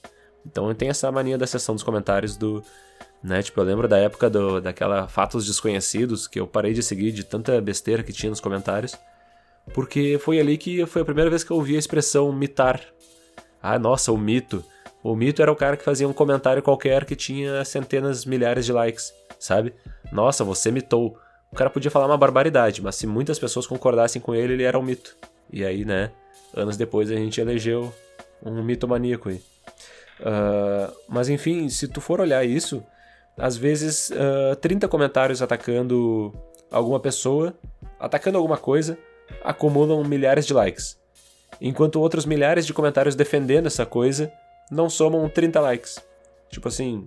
Então 0.46 0.72
tem 0.74 0.88
essa 0.88 1.10
mania 1.12 1.36
da 1.36 1.46
seção 1.46 1.74
dos 1.74 1.84
comentários 1.84 2.36
do. 2.36 2.62
Né? 3.22 3.42
Tipo, 3.42 3.60
eu 3.60 3.64
lembro 3.64 3.88
da 3.88 3.98
época 3.98 4.30
do, 4.30 4.60
daquela 4.60 5.08
Fatos 5.08 5.46
Desconhecidos, 5.46 6.28
que 6.28 6.38
eu 6.38 6.46
parei 6.46 6.72
de 6.72 6.82
seguir 6.82 7.12
de 7.12 7.24
tanta 7.24 7.60
besteira 7.60 8.02
que 8.02 8.12
tinha 8.12 8.30
nos 8.30 8.40
comentários 8.40 8.96
porque 9.72 10.18
foi 10.18 10.40
ali 10.40 10.56
que 10.56 10.84
foi 10.86 11.02
a 11.02 11.04
primeira 11.04 11.30
vez 11.30 11.44
que 11.44 11.50
eu 11.50 11.56
ouvi 11.56 11.76
a 11.76 11.78
expressão 11.78 12.32
mitar. 12.32 12.80
Ah, 13.62 13.78
nossa, 13.78 14.12
o 14.12 14.18
mito. 14.18 14.64
O 15.02 15.14
mito 15.14 15.42
era 15.42 15.52
o 15.52 15.56
cara 15.56 15.76
que 15.76 15.84
fazia 15.84 16.08
um 16.08 16.12
comentário 16.12 16.62
qualquer 16.62 17.04
que 17.04 17.14
tinha 17.14 17.64
centenas, 17.64 18.24
milhares 18.24 18.66
de 18.66 18.72
likes, 18.72 19.12
sabe? 19.38 19.74
Nossa, 20.10 20.44
você 20.44 20.70
mitou. 20.70 21.18
O 21.50 21.56
cara 21.56 21.70
podia 21.70 21.90
falar 21.90 22.06
uma 22.06 22.18
barbaridade, 22.18 22.82
mas 22.82 22.96
se 22.96 23.06
muitas 23.06 23.38
pessoas 23.38 23.66
concordassem 23.66 24.20
com 24.20 24.34
ele, 24.34 24.54
ele 24.54 24.64
era 24.64 24.78
um 24.78 24.82
mito. 24.82 25.16
E 25.52 25.64
aí, 25.64 25.84
né, 25.84 26.10
anos 26.54 26.76
depois 26.76 27.10
a 27.10 27.14
gente 27.14 27.40
elegeu 27.40 27.92
um 28.42 28.62
mito 28.62 28.86
maníaco 28.86 29.28
aí. 29.28 29.40
Uh, 30.20 30.92
mas 31.08 31.28
enfim, 31.28 31.68
se 31.68 31.88
tu 31.88 32.00
for 32.00 32.20
olhar 32.20 32.44
isso, 32.44 32.82
às 33.38 33.56
vezes 33.56 34.10
uh, 34.10 34.52
ah, 34.52 34.56
30 34.56 34.88
comentários 34.88 35.40
atacando 35.40 36.32
alguma 36.70 37.00
pessoa, 37.00 37.54
atacando 37.98 38.36
alguma 38.36 38.56
coisa, 38.56 38.98
acumulam 39.42 40.02
milhares 40.04 40.46
de 40.46 40.52
likes, 40.52 40.98
enquanto 41.60 42.00
outros 42.00 42.26
milhares 42.26 42.66
de 42.66 42.74
comentários 42.74 43.14
defendendo 43.14 43.66
essa 43.66 43.86
coisa 43.86 44.32
não 44.70 44.90
somam 44.90 45.28
30 45.28 45.60
likes. 45.60 45.98
Tipo 46.50 46.68
assim. 46.68 47.06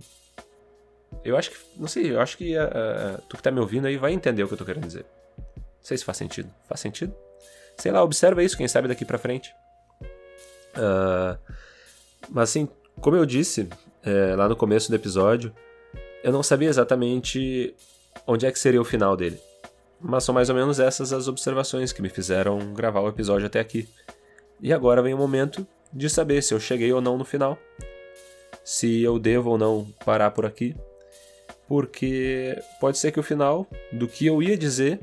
Eu 1.23 1.37
acho 1.37 1.51
que. 1.51 1.57
Não 1.77 1.87
sei, 1.87 2.11
eu 2.11 2.19
acho 2.19 2.37
que 2.37 2.57
uh, 2.57 2.63
uh, 2.63 3.21
tu 3.27 3.37
que 3.37 3.43
tá 3.43 3.51
me 3.51 3.59
ouvindo 3.59 3.87
aí 3.87 3.97
vai 3.97 4.13
entender 4.13 4.43
o 4.43 4.47
que 4.47 4.53
eu 4.53 4.57
tô 4.57 4.65
querendo 4.65 4.85
dizer. 4.85 5.05
Não 5.37 5.83
sei 5.83 5.97
se 5.97 6.05
faz 6.05 6.17
sentido. 6.17 6.49
Faz 6.67 6.79
sentido? 6.79 7.13
Sei 7.77 7.91
lá, 7.91 8.03
observa 8.03 8.43
isso, 8.43 8.57
quem 8.57 8.67
sabe 8.67 8.87
daqui 8.87 9.05
pra 9.05 9.17
frente. 9.17 9.53
Uh, 10.75 11.37
mas 12.29 12.49
assim, 12.49 12.69
como 12.99 13.17
eu 13.17 13.25
disse 13.25 13.67
é, 14.03 14.35
lá 14.35 14.47
no 14.47 14.55
começo 14.55 14.89
do 14.89 14.95
episódio, 14.95 15.53
eu 16.23 16.31
não 16.31 16.43
sabia 16.43 16.69
exatamente 16.69 17.75
onde 18.27 18.45
é 18.45 18.51
que 18.51 18.59
seria 18.59 18.81
o 18.81 18.85
final 18.85 19.15
dele. 19.15 19.39
Mas 19.99 20.23
são 20.23 20.33
mais 20.33 20.49
ou 20.49 20.55
menos 20.55 20.79
essas 20.79 21.13
as 21.13 21.27
observações 21.27 21.91
que 21.91 22.01
me 22.01 22.09
fizeram 22.09 22.73
gravar 22.73 23.01
o 23.01 23.07
episódio 23.07 23.45
até 23.45 23.59
aqui. 23.59 23.87
E 24.59 24.73
agora 24.73 25.01
vem 25.01 25.13
o 25.13 25.17
momento 25.17 25.65
de 25.93 26.09
saber 26.09 26.41
se 26.41 26.53
eu 26.53 26.59
cheguei 26.59 26.91
ou 26.91 27.01
não 27.01 27.17
no 27.17 27.25
final. 27.25 27.57
Se 28.63 29.01
eu 29.01 29.19
devo 29.19 29.51
ou 29.51 29.57
não 29.57 29.85
parar 30.05 30.31
por 30.31 30.45
aqui. 30.45 30.75
Porque 31.67 32.57
pode 32.79 32.97
ser 32.97 33.11
que 33.11 33.19
o 33.19 33.23
final 33.23 33.67
do 33.91 34.07
que 34.07 34.25
eu 34.25 34.41
ia 34.41 34.57
dizer 34.57 34.99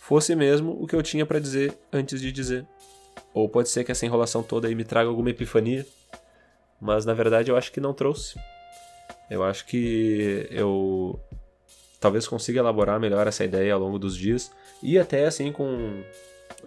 fosse 0.00 0.34
mesmo 0.34 0.80
o 0.80 0.86
que 0.86 0.94
eu 0.94 1.02
tinha 1.02 1.26
para 1.26 1.38
dizer 1.38 1.76
antes 1.92 2.20
de 2.20 2.30
dizer. 2.30 2.66
Ou 3.34 3.48
pode 3.48 3.68
ser 3.68 3.84
que 3.84 3.92
essa 3.92 4.06
enrolação 4.06 4.42
toda 4.42 4.68
aí 4.68 4.74
me 4.74 4.84
traga 4.84 5.08
alguma 5.08 5.30
epifania. 5.30 5.86
Mas 6.80 7.04
na 7.04 7.14
verdade 7.14 7.50
eu 7.50 7.56
acho 7.56 7.72
que 7.72 7.80
não 7.80 7.92
trouxe. 7.92 8.38
Eu 9.30 9.42
acho 9.44 9.66
que 9.66 10.46
eu 10.50 11.18
talvez 12.00 12.26
consiga 12.26 12.60
elaborar 12.60 12.98
melhor 13.00 13.26
essa 13.26 13.44
ideia 13.44 13.74
ao 13.74 13.80
longo 13.80 13.98
dos 13.98 14.16
dias. 14.16 14.50
E 14.82 14.98
até 14.98 15.26
assim 15.26 15.52
com 15.52 16.02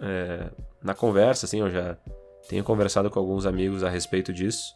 é, 0.00 0.50
na 0.82 0.94
conversa 0.94 1.46
assim 1.46 1.60
eu 1.60 1.70
já 1.70 1.96
tenho 2.48 2.62
conversado 2.64 3.10
com 3.10 3.18
alguns 3.18 3.46
amigos 3.46 3.82
a 3.82 3.88
respeito 3.88 4.32
disso 4.32 4.74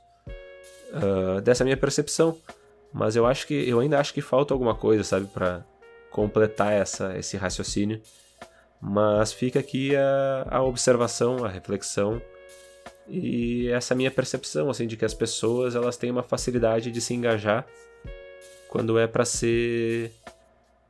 uh, 0.93 1.41
dessa 1.41 1.65
minha 1.65 1.77
percepção. 1.77 2.37
Mas 2.93 3.15
eu 3.17 3.27
acho 3.27 3.47
que 3.47 3.69
eu 3.69 3.81
ainda 3.81 3.99
acho 3.99 4.15
que 4.15 4.21
falta 4.21 4.55
alguma 4.55 4.75
coisa 4.75 5.05
sabe 5.05 5.27
para 5.27 5.65
completar 6.11 6.73
essa 6.73 7.17
esse 7.17 7.37
raciocínio. 7.37 8.01
Mas 8.81 9.33
fica 9.33 9.59
aqui 9.59 9.95
a, 9.97 10.47
a 10.51 10.63
observação 10.63 11.45
a 11.45 11.49
reflexão 11.49 12.21
e 13.09 13.69
essa 13.69 13.95
minha 13.95 14.11
percepção 14.11 14.69
assim 14.69 14.87
de 14.87 14.97
que 14.97 15.05
as 15.05 15.15
pessoas 15.15 15.75
elas 15.75 15.97
têm 15.97 16.11
uma 16.11 16.23
facilidade 16.23 16.91
de 16.91 17.01
se 17.01 17.15
engajar 17.15 17.67
quando 18.69 18.99
é 18.99 19.07
para 19.07 19.25
ser 19.25 20.13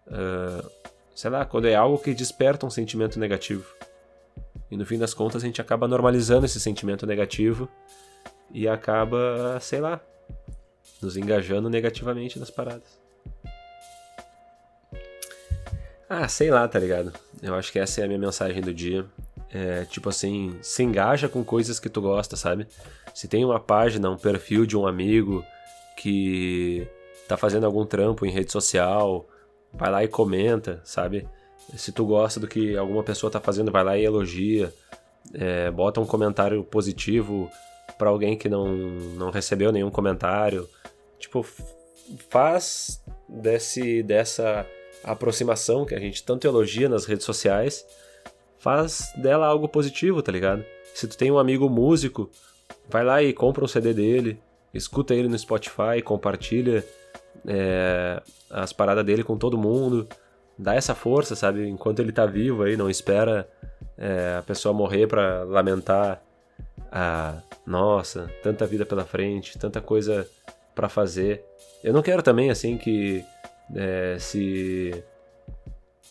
uh, 0.07 0.70
sei 1.16 1.31
lá, 1.31 1.46
quando 1.46 1.66
é 1.66 1.74
algo 1.74 1.98
que 1.98 2.12
desperta 2.12 2.66
um 2.66 2.70
sentimento 2.70 3.18
negativo. 3.18 3.64
E 4.70 4.76
no 4.76 4.85
fim 4.85 4.98
das 4.98 5.14
contas 5.14 5.42
a 5.42 5.46
gente 5.46 5.62
acaba 5.62 5.88
normalizando 5.88 6.44
esse 6.44 6.61
sentimento 6.61 7.07
negativo 7.07 7.68
e 8.52 8.68
acaba, 8.68 9.59
sei 9.61 9.81
lá, 9.81 9.98
nos 11.00 11.16
engajando 11.16 11.70
negativamente 11.70 12.38
nas 12.38 12.50
paradas. 12.50 13.00
Ah, 16.09 16.29
sei 16.29 16.50
lá, 16.50 16.68
tá 16.68 16.79
ligado? 16.79 17.12
Eu 17.42 17.55
acho 17.55 17.72
que 17.72 17.79
essa 17.79 18.02
é 18.02 18.05
a 18.05 18.07
minha 18.07 18.18
mensagem 18.18 18.61
do 18.61 18.72
dia. 18.72 19.07
É, 19.57 19.87
tipo 19.87 20.11
assim, 20.11 20.59
se 20.61 20.83
engaja 20.83 21.31
com 21.31 21.42
coisas 21.42 21.81
que 21.81 21.88
tu 21.88 22.03
gosta, 22.03 22.37
sabe? 22.37 22.69
Se 23.14 23.27
tem 23.27 23.42
uma 23.42 23.59
página, 23.59 24.11
um 24.11 24.16
perfil 24.16 24.66
de 24.66 24.77
um 24.77 24.87
amigo 24.87 25.42
que 25.97 26.87
tá 27.27 27.38
fazendo 27.38 27.64
algum 27.64 27.87
trampo 27.87 28.27
em 28.27 28.31
rede 28.31 28.53
social, 28.53 29.27
vai 29.73 29.90
lá 29.90 30.05
e 30.05 30.09
comenta, 30.09 30.83
sabe? 30.85 31.27
Se 31.75 31.90
tu 31.90 32.05
gosta 32.05 32.38
do 32.38 32.47
que 32.47 32.77
alguma 32.77 33.03
pessoa 33.03 33.31
tá 33.31 33.40
fazendo, 33.40 33.73
vai 33.73 33.83
lá 33.83 33.97
e 33.97 34.05
elogia. 34.05 34.71
É, 35.33 35.71
bota 35.71 36.03
um 36.03 36.07
comentário 36.07 36.62
positivo 36.62 37.51
para 37.97 38.11
alguém 38.11 38.37
que 38.37 38.51
não, 38.51 38.77
não 38.77 39.31
recebeu 39.31 39.73
nenhum 39.73 39.90
comentário. 39.90 40.69
Tipo, 41.19 41.42
faz 42.29 43.03
desse, 43.27 44.03
dessa 44.03 44.66
aproximação 45.03 45.87
que 45.87 45.95
a 45.95 45.99
gente 45.99 46.23
tanto 46.23 46.47
elogia 46.47 46.90
nas 46.90 47.07
redes 47.07 47.25
sociais, 47.25 47.87
faz 48.66 49.12
dela 49.16 49.46
algo 49.46 49.68
positivo, 49.68 50.20
tá 50.20 50.33
ligado? 50.33 50.64
Se 50.92 51.07
tu 51.07 51.16
tem 51.16 51.31
um 51.31 51.38
amigo 51.38 51.70
músico, 51.70 52.29
vai 52.88 53.05
lá 53.05 53.22
e 53.22 53.33
compra 53.33 53.64
um 53.64 53.68
CD 53.68 53.94
dele, 53.94 54.40
escuta 54.74 55.14
ele 55.14 55.29
no 55.29 55.38
Spotify, 55.38 56.02
compartilha 56.05 56.85
é, 57.46 58.20
as 58.50 58.72
paradas 58.72 59.07
dele 59.07 59.22
com 59.22 59.38
todo 59.38 59.57
mundo, 59.57 60.09
dá 60.59 60.74
essa 60.74 60.96
força, 60.96 61.37
sabe? 61.37 61.68
Enquanto 61.68 62.00
ele 62.00 62.11
tá 62.11 62.26
vivo 62.26 62.64
aí, 62.64 62.76
não 62.76 62.90
espera 62.90 63.48
é, 63.96 64.35
a 64.37 64.42
pessoa 64.42 64.74
morrer 64.74 65.07
para 65.07 65.44
lamentar 65.44 66.20
a 66.90 67.40
nossa, 67.64 68.29
tanta 68.42 68.66
vida 68.66 68.85
pela 68.85 69.05
frente, 69.05 69.57
tanta 69.61 69.81
coisa 69.81 70.29
para 70.74 70.88
fazer. 70.88 71.44
Eu 71.85 71.92
não 71.92 72.02
quero 72.02 72.20
também 72.20 72.50
assim 72.50 72.76
que 72.76 73.24
é, 73.76 74.16
se 74.18 75.05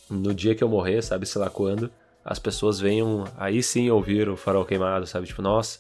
no 0.10 0.34
dia 0.34 0.56
que 0.56 0.64
eu 0.64 0.70
morrer, 0.70 1.02
sabe, 1.02 1.26
sei 1.26 1.42
lá 1.42 1.50
quando, 1.50 1.92
as 2.26 2.40
pessoas 2.40 2.80
venham 2.80 3.24
aí 3.38 3.62
sim 3.62 3.88
ouvir 3.92 4.28
o 4.28 4.36
farol 4.36 4.66
queimado, 4.66 5.06
sabe? 5.06 5.28
Tipo, 5.28 5.44
nossa, 5.44 5.80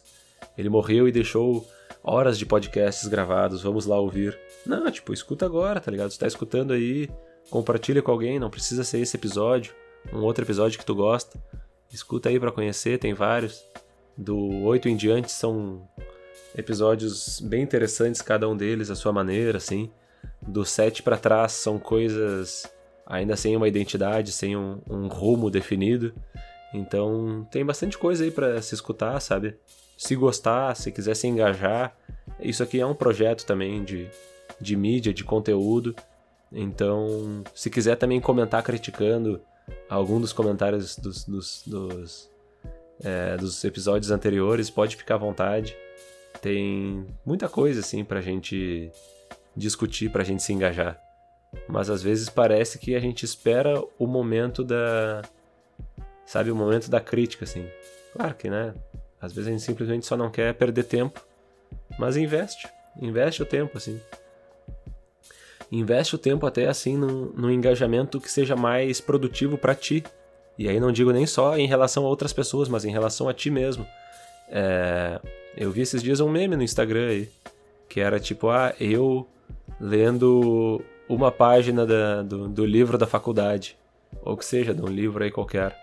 ele 0.55 0.69
morreu 0.69 1.07
e 1.07 1.11
deixou 1.11 1.67
horas 2.03 2.37
de 2.37 2.45
podcasts 2.45 3.07
gravados, 3.07 3.63
vamos 3.63 3.87
lá 3.87 3.99
ouvir. 3.99 4.39
Não, 4.63 4.91
tipo, 4.91 5.11
escuta 5.11 5.43
agora, 5.43 5.79
tá 5.79 5.89
ligado? 5.89 6.11
Você 6.11 6.19
tá 6.19 6.27
escutando 6.27 6.71
aí, 6.71 7.09
compartilha 7.49 7.99
com 8.03 8.11
alguém, 8.11 8.37
não 8.37 8.51
precisa 8.51 8.83
ser 8.83 8.99
esse 8.99 9.17
episódio, 9.17 9.73
um 10.13 10.19
outro 10.19 10.45
episódio 10.45 10.77
que 10.77 10.85
tu 10.85 10.93
gosta. 10.93 11.41
Escuta 11.91 12.29
aí 12.29 12.39
para 12.39 12.51
conhecer, 12.51 12.99
tem 12.99 13.13
vários. 13.13 13.63
Do 14.15 14.37
8 14.63 14.87
em 14.87 14.95
diante 14.95 15.31
são 15.31 15.89
episódios 16.55 17.39
bem 17.39 17.63
interessantes, 17.63 18.21
cada 18.21 18.47
um 18.47 18.55
deles 18.55 18.91
à 18.91 18.95
sua 18.95 19.11
maneira, 19.11 19.57
assim. 19.57 19.91
Do 20.41 20.63
7 20.63 21.01
para 21.01 21.17
trás 21.17 21.53
são 21.53 21.79
coisas 21.79 22.69
ainda 23.05 23.35
sem 23.35 23.55
uma 23.55 23.67
identidade, 23.67 24.31
sem 24.31 24.55
um, 24.55 24.81
um 24.89 25.07
rumo 25.07 25.49
definido. 25.49 26.13
Então 26.73 27.47
tem 27.51 27.65
bastante 27.65 27.97
coisa 27.97 28.23
aí 28.23 28.31
para 28.31 28.61
se 28.61 28.75
escutar, 28.75 29.19
sabe? 29.19 29.55
Se 29.97 30.15
gostar, 30.15 30.75
se 30.75 30.91
quiser 30.91 31.15
se 31.15 31.27
engajar, 31.27 31.95
isso 32.39 32.61
aqui 32.61 32.79
é 32.79 32.85
um 32.85 32.95
projeto 32.95 33.45
também 33.45 33.83
de 33.83 34.09
de 34.59 34.75
mídia, 34.75 35.13
de 35.13 35.23
conteúdo. 35.23 35.95
Então, 36.51 37.43
se 37.53 37.69
quiser 37.69 37.95
também 37.95 38.19
comentar 38.21 38.63
criticando 38.63 39.41
algum 39.89 40.19
dos 40.19 40.31
comentários 40.31 40.95
dos, 40.97 41.25
dos, 41.25 41.63
dos, 41.65 42.29
é, 43.03 43.35
dos 43.37 43.63
episódios 43.63 44.11
anteriores, 44.11 44.69
pode 44.69 44.95
ficar 44.95 45.15
à 45.15 45.19
vontade. 45.19 45.75
Tem 46.41 47.05
muita 47.25 47.49
coisa 47.49 47.79
assim 47.79 48.03
pra 48.03 48.21
gente 48.21 48.91
discutir, 49.55 50.09
pra 50.11 50.23
gente 50.23 50.43
se 50.43 50.53
engajar. 50.53 50.99
Mas 51.67 51.89
às 51.89 52.01
vezes 52.01 52.29
parece 52.29 52.77
que 52.79 52.95
a 52.95 52.99
gente 52.99 53.23
espera 53.23 53.81
o 53.97 54.07
momento 54.07 54.63
da. 54.63 55.21
Sabe, 56.25 56.51
o 56.51 56.55
momento 56.55 56.89
da 56.89 56.99
crítica, 56.99 57.45
assim. 57.45 57.67
Claro 58.13 58.33
que, 58.35 58.49
né? 58.49 58.73
Às 59.21 59.33
vezes 59.33 59.47
a 59.47 59.51
gente 59.51 59.63
simplesmente 59.63 60.05
só 60.05 60.17
não 60.17 60.29
quer 60.29 60.53
perder 60.53 60.83
tempo. 60.83 61.25
Mas 61.99 62.17
investe. 62.17 62.67
Investe 63.01 63.43
o 63.43 63.45
tempo, 63.45 63.77
assim 63.77 63.99
investe 65.71 66.15
o 66.15 66.17
tempo 66.17 66.45
até 66.45 66.67
assim 66.67 66.97
no 66.97 67.51
engajamento 67.51 68.19
que 68.19 68.31
seja 68.31 68.55
mais 68.55 69.01
produtivo 69.01 69.57
para 69.57 69.75
ti. 69.75 70.03
E 70.57 70.69
aí 70.69 70.79
não 70.79 70.91
digo 70.91 71.11
nem 71.11 71.25
só 71.25 71.57
em 71.57 71.67
relação 71.67 72.05
a 72.05 72.07
outras 72.07 72.31
pessoas, 72.31 72.69
mas 72.69 72.85
em 72.85 72.91
relação 72.91 73.27
a 73.27 73.33
ti 73.33 73.49
mesmo. 73.49 73.85
É, 74.49 75.19
eu 75.57 75.71
vi 75.71 75.81
esses 75.81 76.01
dias 76.01 76.19
um 76.19 76.29
meme 76.29 76.55
no 76.55 76.63
Instagram 76.63 77.07
aí, 77.07 77.29
que 77.89 77.99
era 77.99 78.19
tipo, 78.19 78.49
ah, 78.49 78.73
eu 78.79 79.27
lendo 79.79 80.81
uma 81.07 81.31
página 81.31 81.85
da, 81.85 82.21
do, 82.23 82.47
do 82.47 82.65
livro 82.65 82.97
da 82.97 83.07
faculdade, 83.07 83.77
ou 84.21 84.35
que 84.35 84.45
seja, 84.45 84.73
de 84.73 84.81
um 84.81 84.87
livro 84.87 85.23
aí 85.23 85.31
qualquer. 85.31 85.75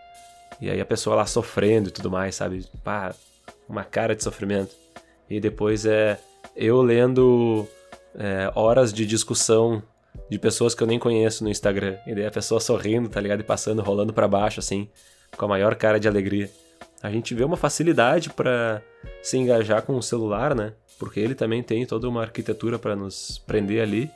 E 0.61 0.71
aí 0.71 0.81
a 0.81 0.87
pessoa 0.87 1.17
lá 1.17 1.27
sofrendo 1.27 1.89
e 1.89 1.93
tudo 1.93 2.11
mais, 2.11 2.35
sabe? 2.35 2.65
Pá, 2.85 3.15
uma 3.69 3.85
cara 3.85 4.15
de 4.15 4.23
sofrimento. 4.23 4.75
E 5.29 5.41
depois 5.41 5.87
é 5.87 6.19
eu 6.55 6.83
lendo 6.83 7.67
é, 8.15 8.51
horas 8.55 8.93
de 8.93 9.07
discussão 9.07 9.83
de 10.29 10.39
pessoas 10.39 10.75
que 10.75 10.83
eu 10.83 10.87
nem 10.87 10.99
conheço 10.99 11.43
no 11.43 11.51
Instagram. 11.51 11.97
E 12.07 12.15
daí 12.15 12.27
a 12.27 12.31
pessoa 12.31 12.61
sorrindo, 12.61 13.09
tá 13.09 13.21
ligado? 13.21 13.41
E 13.41 13.45
passando, 13.45 13.83
rolando 13.83 14.13
para 14.13 14.29
baixo, 14.29 14.61
assim, 14.61 14.89
com 15.37 15.45
a 15.45 15.49
maior 15.49 15.75
cara 15.75 15.99
de 15.99 16.09
alegria. 16.09 16.51
A 17.03 17.11
gente 17.11 17.35
vê 17.35 17.45
uma 17.45 17.57
facilidade 17.57 18.31
para 18.31 18.83
se 19.23 19.37
engajar 19.37 19.83
com 19.83 19.97
o 19.97 20.03
celular, 20.03 20.55
né? 20.55 20.73
Porque 20.99 21.19
ele 21.19 21.35
também 21.35 21.63
tem 21.63 21.85
toda 21.85 22.09
uma 22.09 22.23
arquitetura 22.23 22.79
para 22.79 22.95
nos 22.95 23.39
prender 23.47 23.83
ali. 23.83 24.11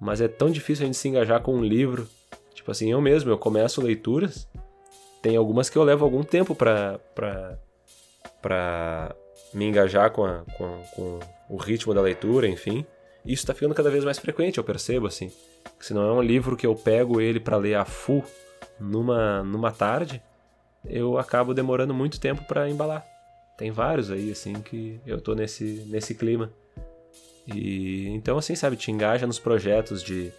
Mas 0.00 0.20
é 0.20 0.28
tão 0.28 0.50
difícil 0.50 0.84
a 0.84 0.86
gente 0.86 0.98
se 0.98 1.08
engajar 1.08 1.40
com 1.40 1.54
um 1.54 1.64
livro. 1.64 2.08
Tipo 2.54 2.70
assim, 2.70 2.90
eu 2.90 3.00
mesmo, 3.00 3.30
eu 3.30 3.38
começo 3.38 3.82
leituras. 3.82 4.48
Tem 5.22 5.36
algumas 5.36 5.68
que 5.70 5.76
eu 5.76 5.82
levo 5.82 6.04
algum 6.04 6.22
tempo 6.22 6.54
pra, 6.54 6.98
pra, 7.14 7.58
pra 8.40 9.16
me 9.52 9.64
engajar 9.66 10.10
com, 10.10 10.24
a, 10.24 10.44
com, 10.56 10.82
com 10.94 11.20
o 11.48 11.56
ritmo 11.56 11.94
da 11.94 12.00
leitura, 12.00 12.46
enfim 12.46 12.86
isso 13.26 13.42
está 13.42 13.52
ficando 13.52 13.74
cada 13.74 13.90
vez 13.90 14.04
mais 14.04 14.18
frequente, 14.18 14.58
eu 14.58 14.64
percebo, 14.64 15.06
assim. 15.06 15.32
Se 15.80 15.92
não 15.92 16.08
é 16.08 16.12
um 16.12 16.22
livro 16.22 16.56
que 16.56 16.66
eu 16.66 16.74
pego 16.74 17.20
ele 17.20 17.40
para 17.40 17.56
ler 17.56 17.74
a 17.74 17.84
full 17.84 18.24
numa, 18.78 19.42
numa 19.42 19.72
tarde, 19.72 20.22
eu 20.84 21.18
acabo 21.18 21.52
demorando 21.52 21.92
muito 21.92 22.20
tempo 22.20 22.44
para 22.44 22.70
embalar. 22.70 23.04
Tem 23.58 23.70
vários 23.70 24.10
aí, 24.10 24.30
assim, 24.30 24.54
que 24.54 25.00
eu 25.04 25.20
tô 25.20 25.34
nesse, 25.34 25.84
nesse 25.88 26.14
clima. 26.14 26.52
E 27.46 28.08
então, 28.08 28.38
assim, 28.38 28.54
sabe, 28.54 28.76
te 28.76 28.90
engaja 28.90 29.26
nos 29.26 29.38
projetos 29.38 30.02
de, 30.02 30.32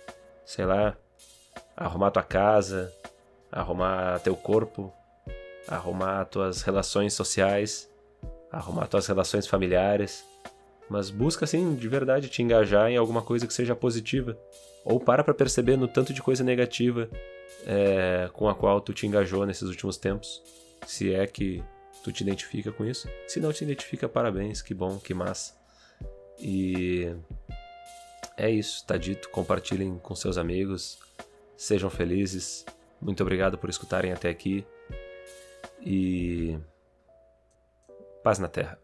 sei 0.45 0.65
lá, 0.65 0.95
arrumar 1.75 2.11
tua 2.11 2.23
casa, 2.23 2.93
arrumar 3.51 4.19
teu 4.19 4.35
corpo, 4.35 4.91
arrumar 5.67 6.25
tuas 6.25 6.61
relações 6.61 7.13
sociais, 7.13 7.89
arrumar 8.51 8.87
tuas 8.87 9.07
relações 9.07 9.47
familiares. 9.47 10.25
Mas 10.89 11.09
busca, 11.09 11.45
assim, 11.45 11.75
de 11.75 11.87
verdade 11.87 12.29
te 12.29 12.41
engajar 12.41 12.89
em 12.89 12.97
alguma 12.97 13.21
coisa 13.21 13.45
que 13.45 13.53
seja 13.53 13.75
positiva. 13.75 14.37
Ou 14.85 14.99
para 14.99 15.23
pra 15.23 15.33
perceber 15.33 15.75
no 15.75 15.87
tanto 15.87 16.13
de 16.13 16.21
coisa 16.21 16.43
negativa 16.43 17.09
é, 17.65 18.29
com 18.31 18.47
a 18.47 18.55
qual 18.55 18.79
tu 18.79 18.93
te 18.93 19.05
engajou 19.05 19.45
nesses 19.45 19.67
últimos 19.67 19.97
tempos. 19.97 20.41
Se 20.85 21.13
é 21.13 21.27
que 21.27 21.61
tu 22.03 22.11
te 22.11 22.23
identifica 22.23 22.71
com 22.71 22.85
isso. 22.85 23.09
Se 23.27 23.41
não 23.41 23.51
te 23.51 23.65
identifica, 23.65 24.07
parabéns, 24.07 24.61
que 24.61 24.73
bom, 24.73 24.97
que 24.97 25.13
massa. 25.13 25.53
E 26.39 27.15
é 28.35 28.49
isso, 28.49 28.85
tá 28.85 28.97
dito. 28.97 29.29
Compartilhem 29.29 29.97
com 29.99 30.15
seus 30.15 30.37
amigos, 30.37 30.99
sejam 31.55 31.89
felizes. 31.89 32.65
Muito 33.01 33.21
obrigado 33.21 33.57
por 33.57 33.69
escutarem 33.69 34.11
até 34.11 34.29
aqui. 34.29 34.65
E 35.81 36.57
paz 38.23 38.39
na 38.39 38.47
terra. 38.47 38.79